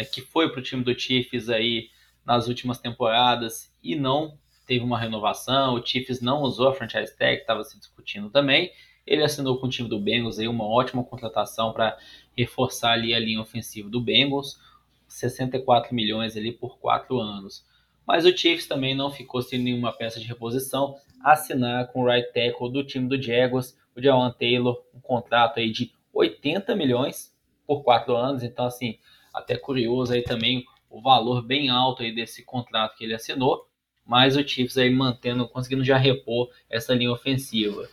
[0.00, 1.90] é, que foi para o time do Chiefs aí
[2.24, 5.74] nas últimas temporadas e não teve uma renovação.
[5.74, 8.72] O Chiefs não usou a franchise tag, estava se discutindo também.
[9.06, 11.98] Ele assinou com o time do Bengals aí uma ótima contratação para
[12.34, 14.58] reforçar ali a linha ofensiva do Bengals,
[15.06, 17.66] 64 milhões ali por quatro anos.
[18.06, 22.32] Mas o Chiefs também não ficou sem nenhuma peça de reposição, assinar com o right
[22.32, 27.36] tackle do time do Jaguars, o Jawan Taylor, um contrato aí de 80 milhões
[27.66, 28.42] por quatro anos.
[28.42, 28.98] Então assim,
[29.32, 33.66] até curioso aí também o valor bem alto aí desse contrato que ele assinou,
[34.04, 37.88] mas o Chiefs aí mantendo, conseguindo já repor essa linha ofensiva.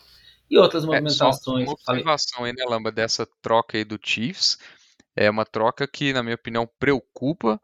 [0.50, 1.66] E outras movimentações.
[1.66, 4.58] É, uma observação aí, né, Lamba, dessa troca aí do Chiefs.
[5.16, 7.62] É uma troca que, na minha opinião, preocupa,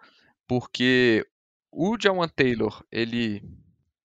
[0.48, 1.26] porque
[1.72, 3.42] o Jawan Taylor, ele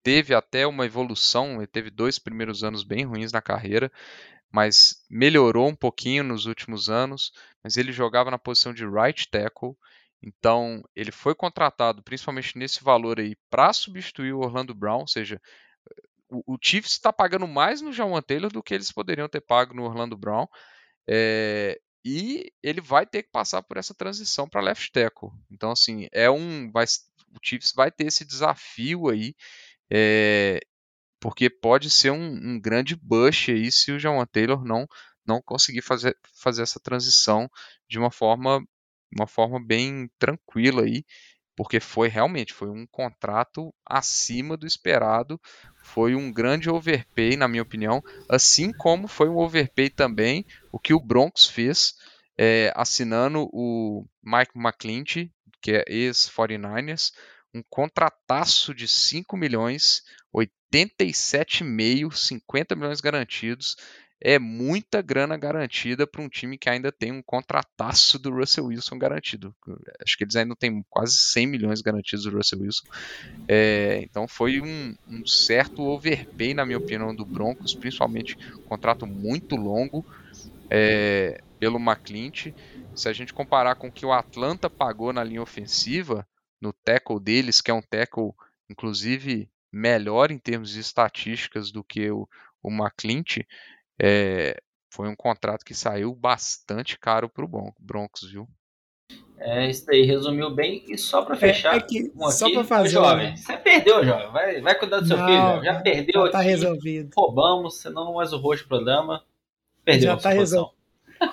[0.03, 3.91] teve até uma evolução, ele teve dois primeiros anos bem ruins na carreira,
[4.51, 7.33] mas melhorou um pouquinho nos últimos anos,
[7.63, 9.77] mas ele jogava na posição de right tackle,
[10.23, 15.41] então ele foi contratado principalmente nesse valor aí para substituir o Orlando Brown, ou seja,
[16.29, 19.75] o, o Chiefs está pagando mais no Jawan Taylor do que eles poderiam ter pago
[19.75, 20.47] no Orlando Brown,
[21.07, 25.31] é, e ele vai ter que passar por essa transição para left tackle.
[25.51, 29.35] Então assim é um, vai, o Chiefs vai ter esse desafio aí
[29.91, 30.61] é,
[31.21, 34.87] porque pode ser um, um grande bush aí se o Jawan Taylor não
[35.27, 37.51] não conseguir fazer, fazer essa transição
[37.89, 38.63] de uma forma
[39.15, 41.05] uma forma bem tranquila aí
[41.59, 45.41] porque foi realmente foi um contrato acima do esperado,
[45.83, 50.95] foi um grande overpay, na minha opinião, assim como foi um overpay também o que
[50.95, 51.95] o Broncos fez
[52.39, 57.11] é, assinando o Mike McClinty, que é ex-49ers,
[57.53, 60.03] um contrataço de 5 milhões,
[60.73, 63.77] 87,5, 50 milhões garantidos.
[64.21, 68.99] É muita grana garantida para um time que ainda tem um contrataço do Russell Wilson
[68.99, 69.55] garantido.
[70.05, 72.85] Acho que eles ainda têm quase 100 milhões garantidos do Russell Wilson.
[73.47, 79.07] É, então foi um, um, certo overpay, na minha opinião, do Broncos, principalmente um contrato
[79.07, 80.05] muito longo
[80.69, 82.53] é, pelo McClint.
[82.97, 86.27] Se a gente comparar com o que o Atlanta pagou na linha ofensiva,
[86.61, 88.33] no tackle deles, que é um tackle,
[88.69, 89.49] inclusive,
[89.79, 92.29] melhor em termos de estatísticas do que o,
[92.63, 93.39] o McClint,
[94.01, 94.61] é,
[94.91, 98.49] foi um contrato que saiu bastante caro para o Broncos, viu?
[99.41, 100.85] É, isso daí resumiu bem.
[100.89, 104.33] E só para fechar, é, é que, um só para fazer, jovem, você perdeu, jovem.
[104.33, 105.65] Vai, vai cuidar do seu Não, filho.
[105.65, 106.49] Já perdeu já tá aqui.
[106.49, 107.15] resolvido.
[107.17, 109.25] Roubamos, senão mais o roxo do programa.
[109.85, 110.77] Perdeu Já tá resolvido.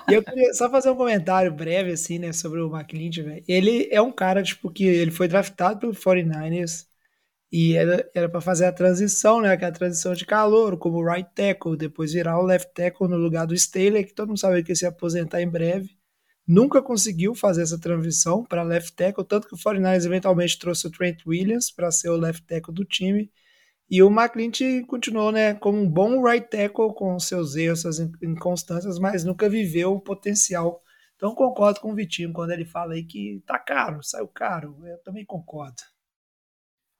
[0.08, 3.44] E eu queria só fazer um comentário breve, assim, né, sobre o McClinch, velho.
[3.46, 6.86] Ele é um cara, tipo, que ele foi draftado pelo 49ers
[7.50, 11.76] e era, pra fazer a transição, né, que é transição de calor, como right tackle,
[11.76, 14.76] depois virar o left tackle no lugar do Staley, que todo mundo sabia que ia
[14.76, 15.96] se aposentar em breve.
[16.46, 20.90] Nunca conseguiu fazer essa transição para left tackle, tanto que o 49ers eventualmente trouxe o
[20.90, 23.30] Trent Williams para ser o left tackle do time.
[23.88, 28.98] E o McClinch continuou, né, como um bom right tackle com seus erros, suas inconstâncias,
[28.98, 30.82] mas nunca viveu o potencial.
[31.14, 34.76] Então concordo com o Vitinho quando ele fala aí que tá caro, saiu caro.
[34.84, 35.82] Eu também concordo.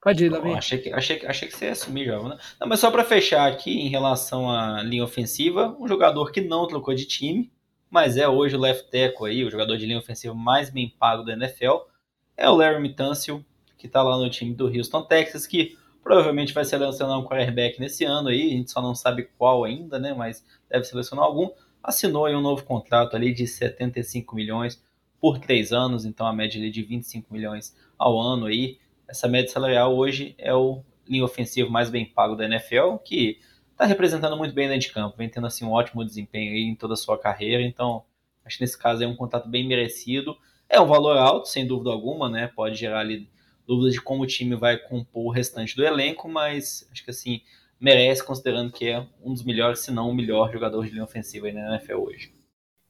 [0.06, 0.52] Pode ir, Bom, Davi.
[0.52, 2.38] achei, que, achei, achei que você ia assumir já, né?
[2.60, 6.64] Não, mas só para fechar aqui em relação à linha ofensiva, um jogador que não
[6.68, 7.50] trocou de time,
[7.90, 11.24] mas é hoje o left tackle aí, o jogador de linha ofensiva mais bem pago
[11.24, 11.88] da NFL,
[12.36, 13.44] é o Larry Mitancio,
[13.76, 18.04] que tá lá no time do Houston Texas, que provavelmente vai selecionar um quarterback nesse
[18.04, 21.50] ano aí, a gente só não sabe qual ainda, né, mas deve selecionar algum.
[21.82, 24.80] Assinou aí um novo contrato ali de 75 milhões
[25.20, 28.78] por três anos, então a média ali de 25 milhões ao ano aí.
[29.08, 33.38] Essa média salarial hoje é o linha ofensivo mais bem pago da NFL, que
[33.70, 36.74] está representando muito bem dentro de campo, vem tendo assim um ótimo desempenho aí em
[36.74, 38.04] toda a sua carreira, então
[38.44, 40.36] acho que nesse caso é um contrato bem merecido.
[40.68, 42.48] É um valor alto, sem dúvida alguma, né?
[42.48, 43.28] Pode gerar ali
[43.66, 47.40] dúvidas de como o time vai compor o restante do elenco, mas acho que assim
[47.78, 51.46] merece, considerando que é um dos melhores, se não o melhor jogador de linha ofensiva
[51.46, 52.32] aí na NFL hoje.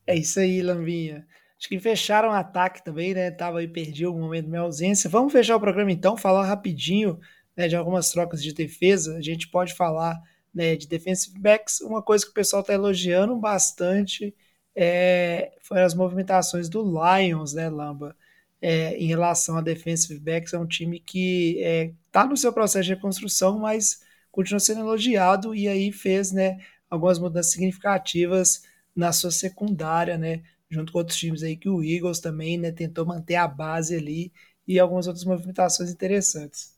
[0.06, 1.26] É isso aí, Lambinha.
[1.58, 3.30] Acho que fecharam o ataque também, né?
[3.30, 5.08] Tava aí, perdi algum momento minha ausência.
[5.08, 7.18] Vamos fechar o programa então, falar rapidinho
[7.56, 9.16] né, de algumas trocas de defesa.
[9.16, 10.20] A gente pode falar
[10.54, 11.80] né, de defensive backs.
[11.80, 14.34] Uma coisa que o pessoal está elogiando bastante
[14.74, 18.14] é, foram as movimentações do Lions, né, Lamba?
[18.60, 21.58] É, em relação a defensive backs, é um time que
[22.06, 26.58] está no seu processo de reconstrução, mas continua sendo elogiado e aí fez né,
[26.90, 28.62] algumas mudanças significativas
[28.94, 30.42] na sua secundária, né?
[30.70, 34.32] Junto com outros times aí que o Eagles também né, tentou manter a base ali
[34.66, 36.76] e algumas outras movimentações interessantes.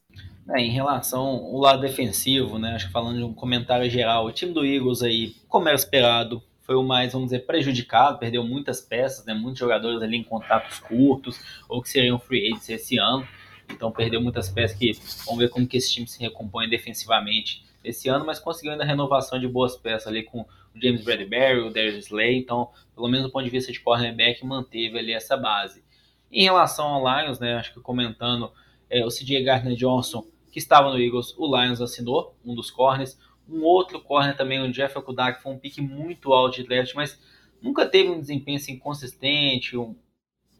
[0.51, 2.75] É, em relação ao lado defensivo, né?
[2.75, 6.43] Acho que falando de um comentário geral, o time do Eagles aí, como era esperado,
[6.63, 9.35] foi o mais, vamos dizer, prejudicado, perdeu muitas peças, né?
[9.35, 13.27] Muitos jogadores ali em contratos curtos, ou que seriam free agents esse ano.
[13.71, 14.93] Então perdeu muitas peças que
[15.27, 18.87] vamos ver como que esse time se recompõe defensivamente esse ano, mas conseguiu ainda a
[18.87, 23.27] renovação de boas peças ali com o James Bradbury, o Darius Slay, então pelo menos
[23.27, 25.85] do ponto de vista de cornerback manteve ali essa base.
[26.31, 28.53] Em relação ao Lions, né, acho que comentando
[28.91, 33.19] é, o CJ Gardner Johnson, que estava no Eagles, o Lions assinou, um dos corners,
[33.49, 37.19] um outro corner também, o Jeff Okudak, foi um pique muito alto de draft, mas
[37.63, 39.97] nunca teve um desempenho assim consistente, um,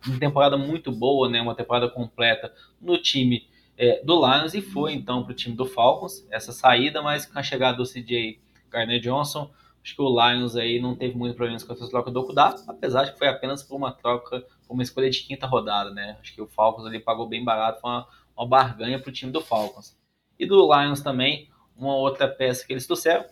[0.07, 3.47] uma temporada muito boa, né, uma temporada completa no time
[3.77, 7.39] é, do Lions e foi então para o time do Falcons essa saída, mas com
[7.39, 8.41] a chegada do CJ
[8.71, 9.51] Gardner Johnson,
[9.83, 13.05] acho que o Lions aí não teve muito problemas com essa troca do Okudá, apesar
[13.05, 16.17] de que foi apenas por uma troca, por uma escolha de quinta rodada, né?
[16.21, 19.33] Acho que o Falcons ali pagou bem barato, foi uma, uma barganha para o time
[19.33, 19.97] do Falcons.
[20.39, 23.25] E do Lions também, uma outra peça que eles trouxeram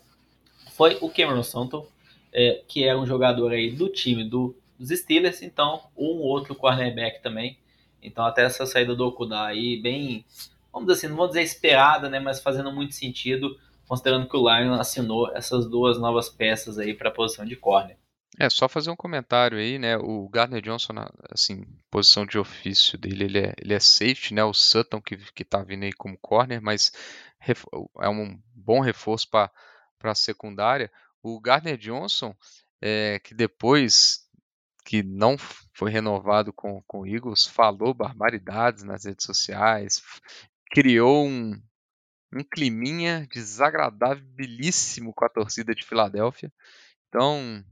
[0.72, 1.86] foi o Cameron Santo,
[2.32, 7.22] é, que era um jogador aí do time do, dos Steelers, então um outro cornerback
[7.22, 7.58] também.
[8.02, 10.24] Então até essa saída do Okudá aí, bem,
[10.72, 14.40] vamos dizer assim, não vou dizer esperada, né, mas fazendo muito sentido, considerando que o
[14.40, 17.96] Lions assinou essas duas novas peças aí para a posição de corner.
[18.38, 19.96] É, só fazer um comentário aí, né?
[19.96, 20.92] O Gardner Johnson,
[21.30, 24.44] assim, posição de ofício dele, ele é, ele é safety, né?
[24.44, 26.92] O Sutton que, que tá vindo aí como corner, mas
[28.00, 29.50] é um bom reforço para
[30.02, 30.92] a secundária.
[31.22, 32.34] O Gardner Johnson,
[32.80, 34.26] é, que depois
[34.84, 35.36] que não
[35.72, 40.00] foi renovado com, com o Eagles, falou barbaridades nas redes sociais,
[40.70, 41.60] criou um,
[42.32, 46.52] um climinha desagradabilíssimo com a torcida de Filadélfia.
[47.08, 47.64] Então,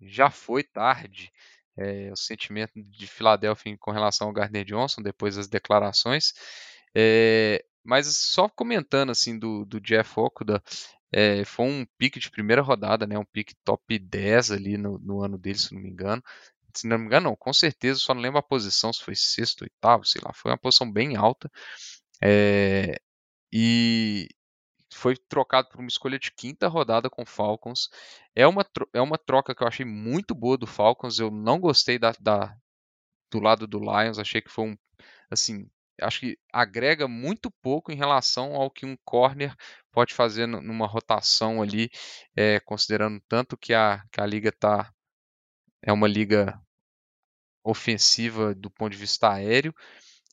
[0.00, 1.32] já foi tarde
[1.76, 6.32] é, o sentimento de Filadélfia com relação ao Gardner Johnson depois das declarações.
[6.94, 10.62] É, mas só comentando assim do, do Jeff Okuda,
[11.12, 13.18] é, foi um pique de primeira rodada, né?
[13.18, 16.22] Um pique top 10 ali no, no ano dele, se não me engano.
[16.74, 19.62] Se não me engano, não, com certeza, só não lembro a posição, se foi sexto,
[19.62, 21.50] oitavo, sei lá, foi uma posição bem alta.
[22.22, 23.00] É,
[23.52, 24.28] e
[24.92, 27.88] foi trocado por uma escolha de quinta rodada com Falcons.
[28.34, 31.18] É uma, é uma troca que eu achei muito boa do Falcons.
[31.18, 32.56] Eu não gostei da, da
[33.30, 34.76] do lado do Lions, achei que foi um
[35.30, 35.70] assim,
[36.00, 39.54] acho que agrega muito pouco em relação ao que um corner
[39.92, 41.90] pode fazer numa rotação ali,
[42.36, 44.92] é, considerando tanto que a, que a liga tá
[45.82, 46.60] é uma liga
[47.64, 49.74] ofensiva do ponto de vista aéreo.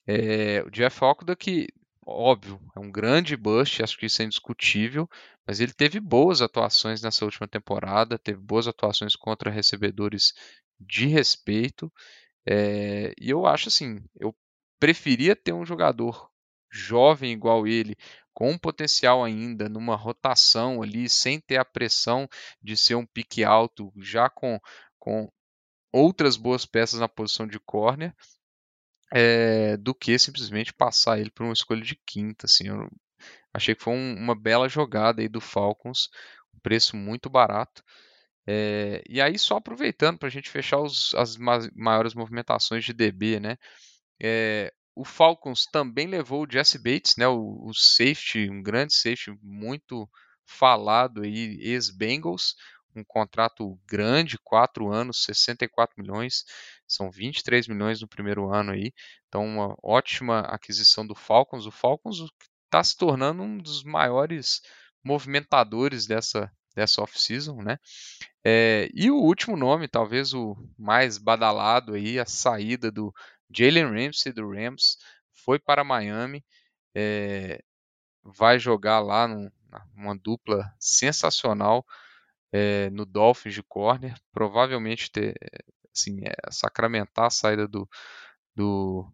[0.05, 1.67] É, o Jeff Okuda que
[2.07, 5.09] óbvio, é um grande bust, acho que isso é indiscutível,
[5.45, 10.33] mas ele teve boas atuações nessa última temporada, teve boas atuações contra recebedores
[10.79, 11.91] de respeito,
[12.47, 14.33] é, e eu acho assim, eu
[14.79, 16.29] preferia ter um jogador
[16.71, 17.95] jovem igual ele,
[18.33, 22.27] com potencial ainda, numa rotação ali, sem ter a pressão
[22.61, 24.59] de ser um pique alto, já com,
[24.99, 25.29] com
[25.91, 28.13] outras boas peças na posição de corner,
[29.11, 32.45] é, do que simplesmente passar ele por uma escolha de quinta.
[32.45, 32.89] Assim, eu
[33.53, 36.09] achei que foi um, uma bela jogada aí do Falcons,
[36.53, 37.83] um preço muito barato.
[38.45, 42.93] É, e aí, só aproveitando para a gente fechar os, as ma maiores movimentações de
[42.93, 43.57] DB, né?
[44.21, 49.31] É, o Falcons também levou o Jesse Bates, né, o, o safety, um grande safety
[49.43, 50.09] muito
[50.43, 52.55] falado aí, ex-Bengals,
[52.97, 56.45] um contrato grande, 4 anos, 64 milhões,
[56.87, 58.93] são 23 milhões no primeiro ano aí,
[59.27, 61.65] então uma ótima aquisição do Falcons.
[61.65, 62.17] O Falcons
[62.65, 64.61] está se tornando um dos maiores
[65.03, 67.77] movimentadores dessa, dessa off-season, né?
[68.43, 73.13] É, e o último nome, talvez o mais badalado aí, a saída do
[73.53, 74.97] Jalen Ramsey do Rams
[75.45, 76.43] foi para Miami,
[76.95, 77.61] é,
[78.23, 79.49] vai jogar lá num,
[79.95, 81.85] uma dupla sensacional
[82.51, 85.35] é, no Dolphins de corner, provavelmente ter,
[85.93, 87.87] assim, é, sacramentar a saída do,
[88.55, 89.11] do,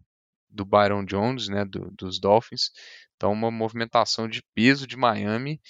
[0.48, 2.70] do Byron Jones, né, do, dos Dolphins.
[3.16, 5.60] Então, uma movimentação de peso de Miami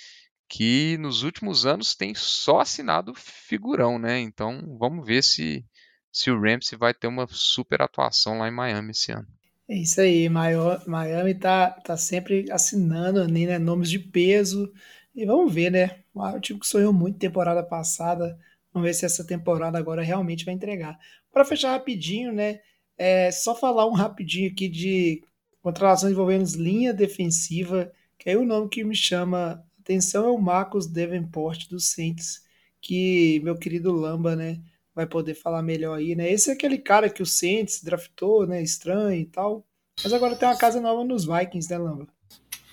[0.48, 4.20] que nos últimos anos tem só assinado figurão, né?
[4.20, 5.64] Então, vamos ver se
[6.12, 9.26] se o Ramsey vai ter uma super atuação lá em Miami esse ano.
[9.68, 14.72] É isso aí, Miami tá, tá sempre assinando né, nomes de peso.
[15.14, 16.00] E vamos ver, né?
[16.14, 18.38] O time que sonhou muito temporada passada.
[18.72, 20.98] Vamos ver se essa temporada agora realmente vai entregar.
[21.32, 22.60] Para fechar rapidinho, né?
[22.98, 25.22] É só falar um rapidinho aqui de
[25.62, 30.86] contratações envolvendo linha defensiva, que aí o nome que me chama atenção é o Marcos
[30.86, 32.42] Davenport dos Saints,
[32.80, 34.60] que meu querido Lamba, né?
[34.94, 36.30] vai poder falar melhor aí, né?
[36.30, 38.62] Esse é aquele cara que o Saints draftou, né?
[38.62, 39.66] Estranho e tal.
[40.02, 42.08] Mas agora tem uma casa nova nos Vikings, né, Lamba?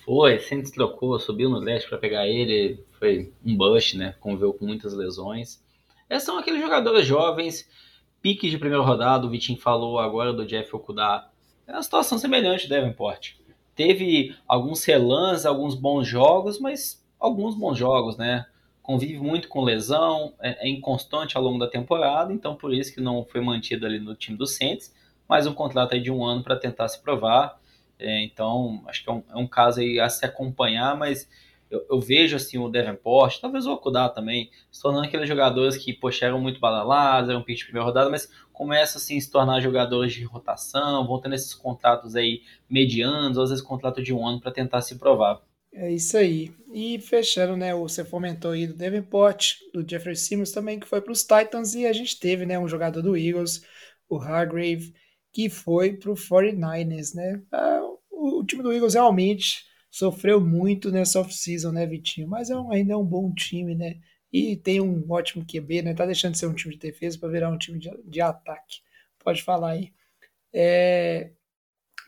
[0.04, 4.14] Foi, Saints trocou, subiu no leste para pegar ele, foi um bust, né?
[4.20, 5.62] Conviveu com muitas lesões.
[6.10, 7.68] Esses são aqueles jogadores jovens,
[8.20, 11.28] piques de primeira rodada, o Vitinho falou agora do Jeff Okuda.
[11.66, 13.34] É uma situação semelhante, Davenport.
[13.74, 18.44] Teve alguns relans, alguns bons jogos, mas alguns bons jogos, né?
[18.82, 23.00] convive muito com lesão, é, é, inconstante ao longo da temporada, então por isso que
[23.00, 24.92] não foi mantido ali no time do Saints,
[25.28, 27.60] mais um contrato aí de um ano para tentar se provar.
[28.02, 31.28] É, então, acho que é um, é um, caso aí a se acompanhar, mas
[31.70, 35.92] eu, eu vejo assim o Davenport, talvez o Okudá também, se tornando aqueles jogadores que,
[35.92, 39.60] poxa, eram muito badalados, eram pitch de primeira rodada, mas começam assim, a se tornar
[39.60, 44.26] jogadores de rotação, vão tendo esses contratos aí medianos, ou às vezes contrato de um
[44.26, 45.40] ano para tentar se provar.
[45.74, 46.52] É isso aí.
[46.72, 47.74] E fechando, né?
[47.74, 51.86] Você fomentou aí do Davenport, do Jeffrey Simmons também, que foi para os Titans, e
[51.86, 53.62] a gente teve, né, um jogador do Eagles,
[54.08, 54.92] o Hargrave,
[55.32, 57.42] que foi para o 49ers, né?
[57.50, 57.80] Ah,
[58.22, 62.28] o, o, time do Eagles realmente sofreu muito nessa off-season, né, Vitinho?
[62.28, 64.00] Mas é um, ainda é um bom time, né?
[64.32, 65.94] E tem um ótimo QB, né?
[65.94, 68.80] Tá deixando de ser um time de defesa para virar um time de, de ataque.
[69.18, 69.92] Pode falar aí.
[70.52, 71.30] É,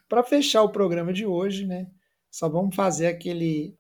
[0.08, 1.88] para fechar o programa de hoje, né?
[2.30, 3.76] Só vamos fazer aquele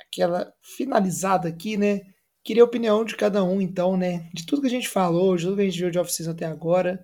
[0.00, 2.02] aquela finalizada aqui, né?
[2.44, 4.28] Queria a opinião de cada um, então, né?
[4.32, 6.46] De tudo que a gente falou, de tudo que a gente viu de off até
[6.46, 7.02] agora,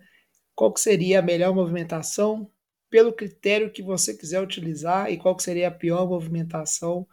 [0.54, 2.50] qual que seria a melhor movimentação
[2.94, 7.04] pelo critério que você quiser utilizar e qual seria a pior movimentação.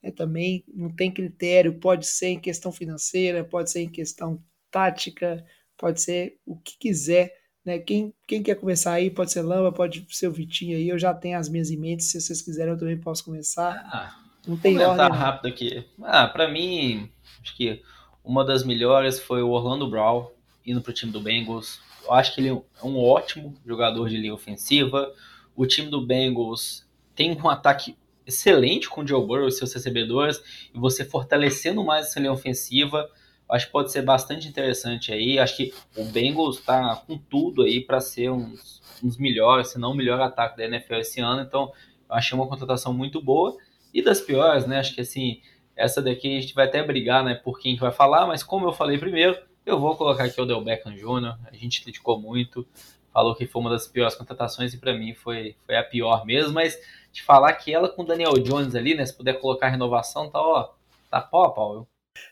[0.00, 5.44] É, também não tem critério, pode ser em questão financeira, pode ser em questão tática,
[5.76, 7.80] pode ser o que quiser, Né?
[7.80, 11.12] Quem, quem quer começar aí, pode ser Lamba, pode ser o Vitinho aí, eu já
[11.12, 13.72] tenho as minhas em mente, se vocês quiserem eu também posso começar.
[13.92, 14.14] Ah,
[14.46, 15.10] Não tem ordem.
[15.10, 15.84] rápido aqui.
[16.00, 17.10] Ah, pra mim,
[17.42, 17.82] acho que
[18.22, 20.30] uma das melhores foi o Orlando Brown
[20.64, 21.80] indo pro time do Bengals.
[22.04, 25.12] Eu acho que ele é um ótimo jogador de linha ofensiva.
[25.56, 27.96] O time do Bengals tem um ataque
[28.26, 30.42] excelente com o Joe Burrow e seus recebedores.
[30.74, 33.08] E você fortalecendo mais essa linha ofensiva,
[33.48, 35.38] acho que pode ser bastante interessante aí.
[35.38, 39.92] Acho que o Bengals tá com tudo aí para ser uns, uns melhores, se não
[39.92, 41.42] o melhor ataque da NFL esse ano.
[41.42, 41.72] Então,
[42.08, 43.56] eu achei uma contratação muito boa.
[43.92, 44.78] E das piores, né?
[44.78, 45.40] Acho que assim,
[45.76, 48.66] essa daqui a gente vai até brigar, né, por quem que vai falar, mas como
[48.66, 52.66] eu falei primeiro, eu vou colocar aqui o Del Beckham Jr., a gente criticou muito,
[53.12, 56.52] falou que foi uma das piores contratações e para mim foi, foi a pior mesmo,
[56.52, 56.78] mas
[57.12, 60.40] de falar que ela com o Daniel Jones ali, né, se puder colocar renovação, tá,
[60.40, 60.74] ó,
[61.10, 61.88] tá pau a pau?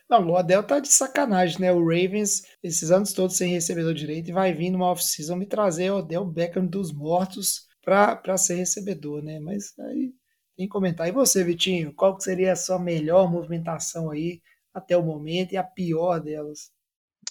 [0.09, 1.73] Não, o Odell tá de sacanagem, né?
[1.73, 5.91] O Ravens, esses anos todos sem recebedor direito, e vai vir numa off-season me trazer
[5.91, 9.39] o Odell Beckham dos mortos pra, pra ser recebedor, né?
[9.39, 10.13] Mas aí
[10.55, 11.07] tem que comentar.
[11.07, 14.41] E você, Vitinho, qual que seria a sua melhor movimentação aí
[14.73, 16.71] até o momento e a pior delas?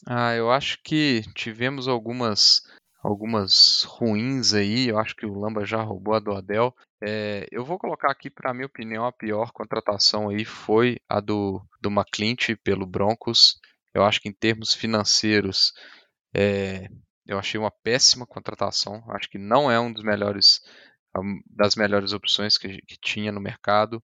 [0.06, 2.62] Ah, eu acho que tivemos algumas
[3.02, 4.88] algumas ruins aí.
[4.88, 6.74] Eu acho que o Lamba já roubou a do Adel.
[7.02, 11.60] É, eu vou colocar aqui, para minha opinião, a pior contratação aí foi a do,
[11.80, 13.58] do McClint pelo Broncos.
[13.92, 15.72] Eu acho que em termos financeiros,
[16.34, 16.88] é,
[17.26, 19.02] eu achei uma péssima contratação.
[19.10, 20.60] Acho que não é um dos melhores
[21.46, 24.02] das melhores opções que, que tinha no mercado.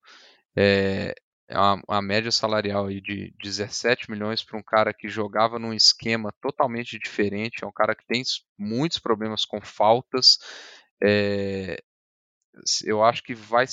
[0.56, 1.14] É,
[1.48, 5.72] é uma, uma, média salarial aí de 17 milhões para um cara que jogava num
[5.72, 8.22] esquema totalmente diferente, é um cara que tem
[8.58, 10.38] muitos problemas com faltas.
[11.02, 11.82] É,
[12.84, 13.64] eu acho que vai,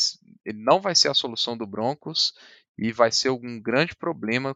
[0.46, 2.34] ele não vai ser a solução do Broncos
[2.78, 4.56] e vai ser um grande problema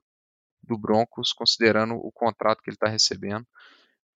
[0.63, 3.45] do Broncos, considerando o contrato que ele está recebendo.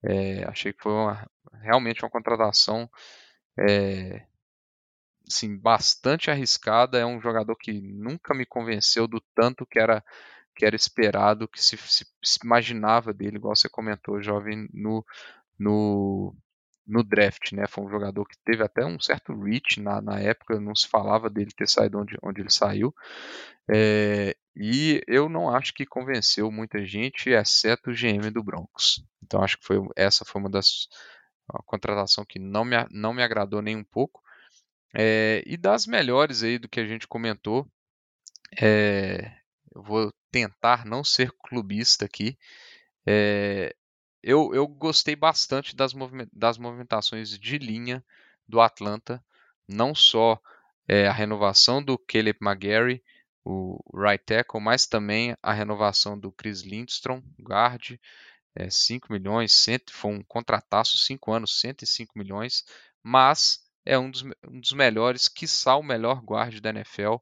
[0.04, 1.30] É, achei que foi uma,
[1.62, 2.89] realmente uma contratação
[3.58, 4.26] é,
[5.28, 6.97] assim, bastante arriscada.
[6.97, 10.03] É um jogador que nunca me convenceu do tanto que era
[10.55, 12.05] que era esperado, que se, se,
[12.43, 15.03] imaginava dele, igual você comentou, jovem, no,
[15.57, 16.36] no,
[16.86, 17.65] no draft, né?
[17.67, 21.30] Foi um jogador que teve até um certo reach na, na época, não se falava
[21.30, 22.93] dele ter saído onde, onde ele saiu.
[23.67, 29.03] É, e eu não acho que convenceu muita gente, exceto o GM do Broncos.
[29.24, 30.88] Então acho que foi, essa foi uma das
[31.51, 34.22] uma contratação que não me, não me agradou nem um pouco.
[34.94, 37.68] É, e das melhores aí do que a gente comentou,
[38.62, 39.36] é,
[39.74, 42.38] eu vou tentar não ser clubista aqui.
[43.06, 43.76] É,
[44.22, 45.94] eu, eu, gostei bastante das,
[46.32, 48.04] das, movimentações de linha
[48.48, 49.24] do Atlanta,
[49.68, 50.39] não só
[51.10, 53.02] a renovação do Caleb McGarry,
[53.44, 57.98] o right tackle, mas também a renovação do Chris Lindstrom, guard,
[58.56, 62.64] é, 5 milhões, cento, foi um contrataço, 5 anos, 105 milhões,
[63.02, 67.16] mas é um dos, um dos melhores, quiçá o melhor guarde da NFL.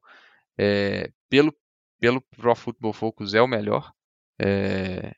[0.56, 1.54] É, pelo,
[1.98, 3.92] pelo Pro Football Focus é o melhor
[4.38, 5.14] é,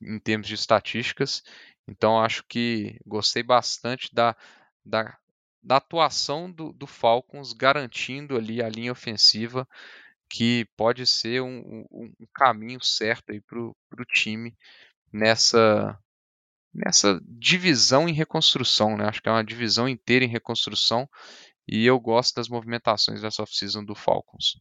[0.00, 1.42] em termos de estatísticas.
[1.86, 4.36] Então acho que gostei bastante da,
[4.84, 5.16] da,
[5.62, 9.68] da atuação do, do, Falcons garantindo ali a linha ofensiva
[10.28, 14.56] que pode ser um, um, um caminho certo para o time
[15.12, 15.98] nessa
[16.72, 19.04] nessa divisão em reconstrução, né?
[19.04, 21.08] Acho que é uma divisão inteira em reconstrução
[21.66, 24.60] e eu gosto das movimentações dessa off-season do Falcons.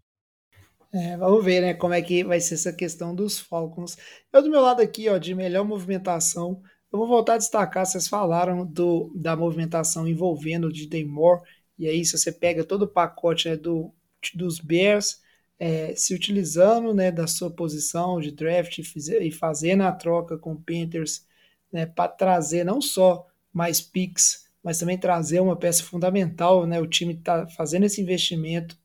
[0.91, 3.95] É, vamos ver, né, como é que vai ser essa questão dos Falcons.
[4.33, 6.61] Eu do meu lado aqui, ó, de melhor movimentação,
[6.91, 11.41] eu vou voltar a destacar, vocês falaram do, da movimentação envolvendo o DJ Moore,
[11.77, 13.93] e aí se você pega todo o pacote né, do,
[14.33, 15.21] dos Bears,
[15.59, 20.59] é, se utilizando né, da sua posição de draft e fazendo a troca com o
[20.59, 21.27] Panthers
[21.71, 26.65] né, para trazer não só mais picks, mas também trazer uma peça fundamental.
[26.65, 28.77] Né, o time está fazendo esse investimento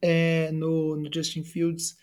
[0.00, 1.96] é, no, no, Justin Fields.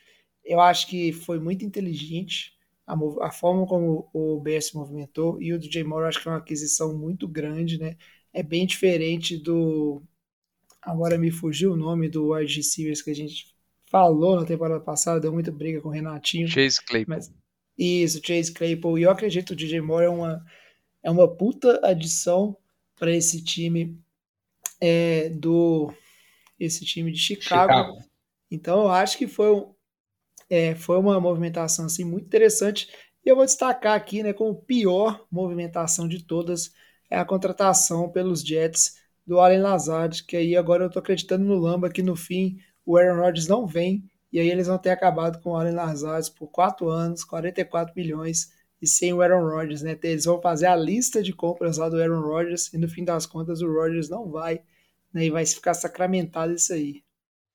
[0.43, 5.59] Eu acho que foi muito inteligente a, a forma como o, BS movimentou e o
[5.59, 7.97] DJ Moore acho que é uma aquisição muito grande, né?
[8.33, 10.01] É bem diferente do.
[10.81, 13.53] Agora me fugiu o nome do wide receivers que a gente
[13.89, 16.47] falou na temporada passada, deu muita briga com o Renatinho.
[16.47, 17.15] Chase Claypool.
[17.15, 17.33] Mas,
[17.77, 18.97] isso, Chase Claypool.
[18.97, 20.45] E eu acredito que o DJ Moore é uma,
[21.03, 22.57] é uma puta adição
[22.95, 23.99] para esse time
[24.81, 25.93] é, do
[26.59, 27.71] esse time de Chicago.
[27.71, 27.97] Chicago.
[28.49, 29.73] Então eu acho que foi, um,
[30.49, 32.89] é, foi uma movimentação assim, muito interessante.
[33.23, 36.71] E eu vou destacar aqui né, como pior movimentação de todas
[37.09, 38.95] é a contratação pelos Jets
[39.25, 42.97] do Allen Lazard, que aí agora eu tô acreditando no Lamba que no fim o
[42.97, 44.03] Aaron Rodgers não vem
[44.37, 48.53] e aí eles vão ter acabado com o Allen Lazard por 4 anos, 44 milhões.
[48.79, 49.97] e sem o Aaron Rodgers, né?
[50.03, 53.25] Eles vão fazer a lista de compras lá do Aaron Rodgers e no fim das
[53.25, 54.61] contas o Rodgers não vai,
[55.11, 55.25] né?
[55.25, 57.03] E vai ficar sacramentado isso aí.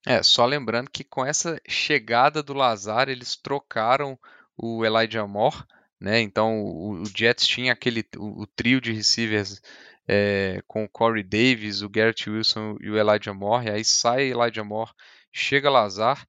[0.05, 4.19] É, só lembrando que com essa chegada do Lazar, eles trocaram
[4.57, 5.63] o Elijah Moore,
[6.01, 6.21] né?
[6.21, 9.63] Então o, o Jets tinha aquele o, o trio de receivers
[10.09, 13.67] é, com o Corey Davis, o Garrett Wilson e o Elijah Moore.
[13.67, 14.91] E aí sai Elijah Moore,
[15.33, 16.27] chega Lazar.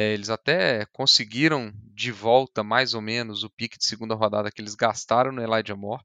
[0.00, 4.62] É, eles até conseguiram de volta mais ou menos o pique de segunda rodada que
[4.62, 6.04] eles gastaram no Elijah Moore.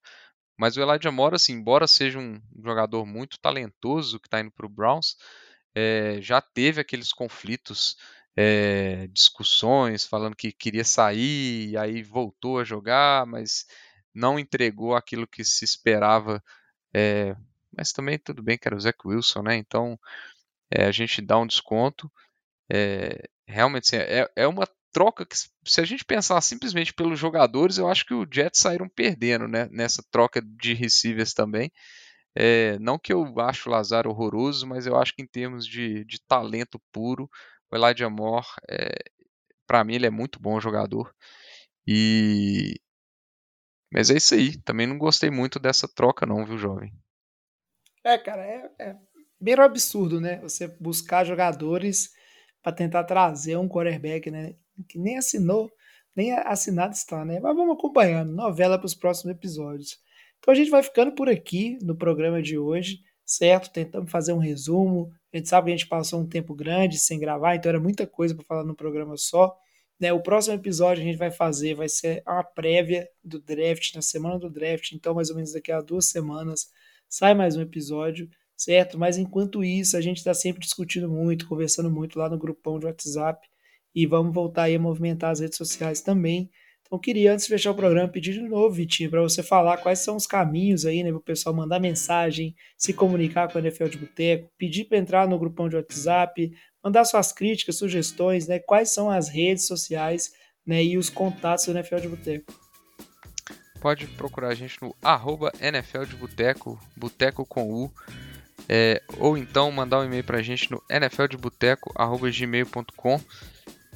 [0.57, 4.65] Mas o Elijah Moore, assim, embora seja um jogador muito talentoso que está indo para
[4.65, 5.15] o Browns,
[5.75, 7.95] é, já teve aqueles conflitos,
[8.35, 13.67] é, discussões, falando que queria sair, e aí voltou a jogar, mas
[14.11, 16.43] não entregou aquilo que se esperava.
[16.91, 17.35] É,
[17.77, 19.55] mas também tudo bem que era o Zach Wilson, né?
[19.55, 19.99] Então
[20.75, 22.11] a gente dá um desconto.
[23.47, 27.87] Realmente assim, é, é uma troca que, se a gente pensar simplesmente pelos jogadores, eu
[27.89, 31.71] acho que o Jets saíram perdendo né, nessa troca de receivers também.
[32.35, 36.03] É, não que eu acho o Lazar horroroso, mas eu acho que em termos de,
[36.05, 37.29] de talento puro,
[37.71, 38.89] o Elijah Moore, é,
[39.67, 41.13] para mim, ele é muito bom jogador.
[41.87, 42.79] E.
[43.91, 44.57] Mas é isso aí.
[44.61, 46.93] Também não gostei muito dessa troca, não, viu, jovem?
[48.03, 48.95] É, cara, é, é
[49.39, 50.39] bem absurdo, né?
[50.41, 52.11] Você buscar jogadores
[52.63, 54.55] para tentar trazer um quarterback, né?
[54.87, 55.69] Que nem assinou,
[56.15, 57.39] nem assinado está, né?
[57.39, 58.31] Mas vamos acompanhando.
[58.31, 59.99] Novela para os próximos episódios.
[60.39, 63.71] Então a gente vai ficando por aqui no programa de hoje, certo?
[63.71, 65.11] Tentamos fazer um resumo.
[65.33, 68.07] A gente sabe que a gente passou um tempo grande sem gravar, então era muita
[68.07, 69.55] coisa para falar no programa só.
[69.99, 70.11] Né?
[70.13, 74.39] O próximo episódio a gente vai fazer vai ser uma prévia do draft, na semana
[74.39, 76.71] do draft, então mais ou menos daqui a duas semanas
[77.07, 78.97] sai mais um episódio, certo?
[78.97, 82.85] Mas enquanto isso, a gente está sempre discutindo muito, conversando muito lá no grupão de
[82.85, 83.47] WhatsApp
[83.95, 86.49] e vamos voltar aí a movimentar as redes sociais também.
[86.85, 89.99] Então, queria, antes de fechar o programa, pedir de novo, Vitinho, para você falar quais
[89.99, 93.85] são os caminhos aí, né, para o pessoal mandar mensagem, se comunicar com a NFL
[93.85, 96.51] de Boteco, pedir para entrar no grupão de WhatsApp,
[96.83, 100.31] mandar suas críticas, sugestões, né, quais são as redes sociais
[100.65, 102.53] né, e os contatos do NFL de Boteco.
[103.81, 107.91] Pode procurar a gente no arroba NFL de Boteco, Boteco com U,
[108.67, 113.21] é, ou então mandar um e-mail para a gente no nfldeboteco.gmail.com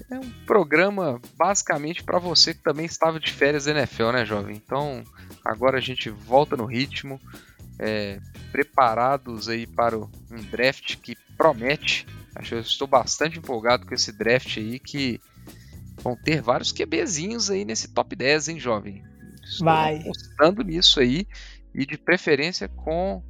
[0.10, 4.56] é um programa basicamente para você que também estava de férias da NFL, né, jovem?
[4.56, 5.04] Então
[5.44, 7.20] agora a gente volta no ritmo,
[7.80, 8.20] é,
[8.52, 12.06] preparados aí para um draft que promete.
[12.36, 15.20] Acho que eu estou bastante empolgado com esse draft aí que
[16.02, 19.04] vão ter vários QBzinhos aí nesse top 10, hein, jovem?
[19.44, 20.00] Estou Vai.
[20.00, 21.28] apostando nisso aí
[21.74, 23.24] e de preferência com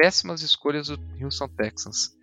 [0.00, 2.16] péssimas escolhas do Houston Texans.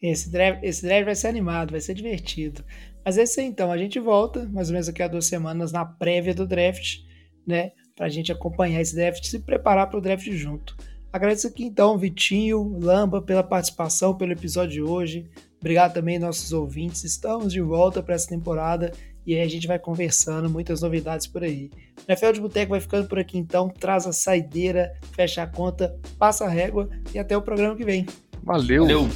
[0.00, 2.64] Esse draft, esse draft vai ser animado, vai ser divertido.
[3.04, 3.70] Mas é isso aí, então.
[3.70, 6.98] A gente volta, mais ou menos daqui a duas semanas, na prévia do draft,
[7.46, 7.70] né?
[7.94, 10.76] Pra gente acompanhar esse draft e se preparar para o draft junto.
[11.12, 15.30] Agradeço aqui então, Vitinho, Lamba, pela participação, pelo episódio de hoje.
[15.60, 17.04] Obrigado também nossos ouvintes.
[17.04, 18.90] Estamos de volta para essa temporada
[19.26, 21.70] e aí a gente vai conversando, muitas novidades por aí.
[21.98, 23.68] O NFL de Boteco vai ficando por aqui então.
[23.68, 28.06] Traz a saideira, fecha a conta, passa a régua e até o programa que vem.
[28.42, 28.82] Valeu.
[28.82, 29.08] Valeu.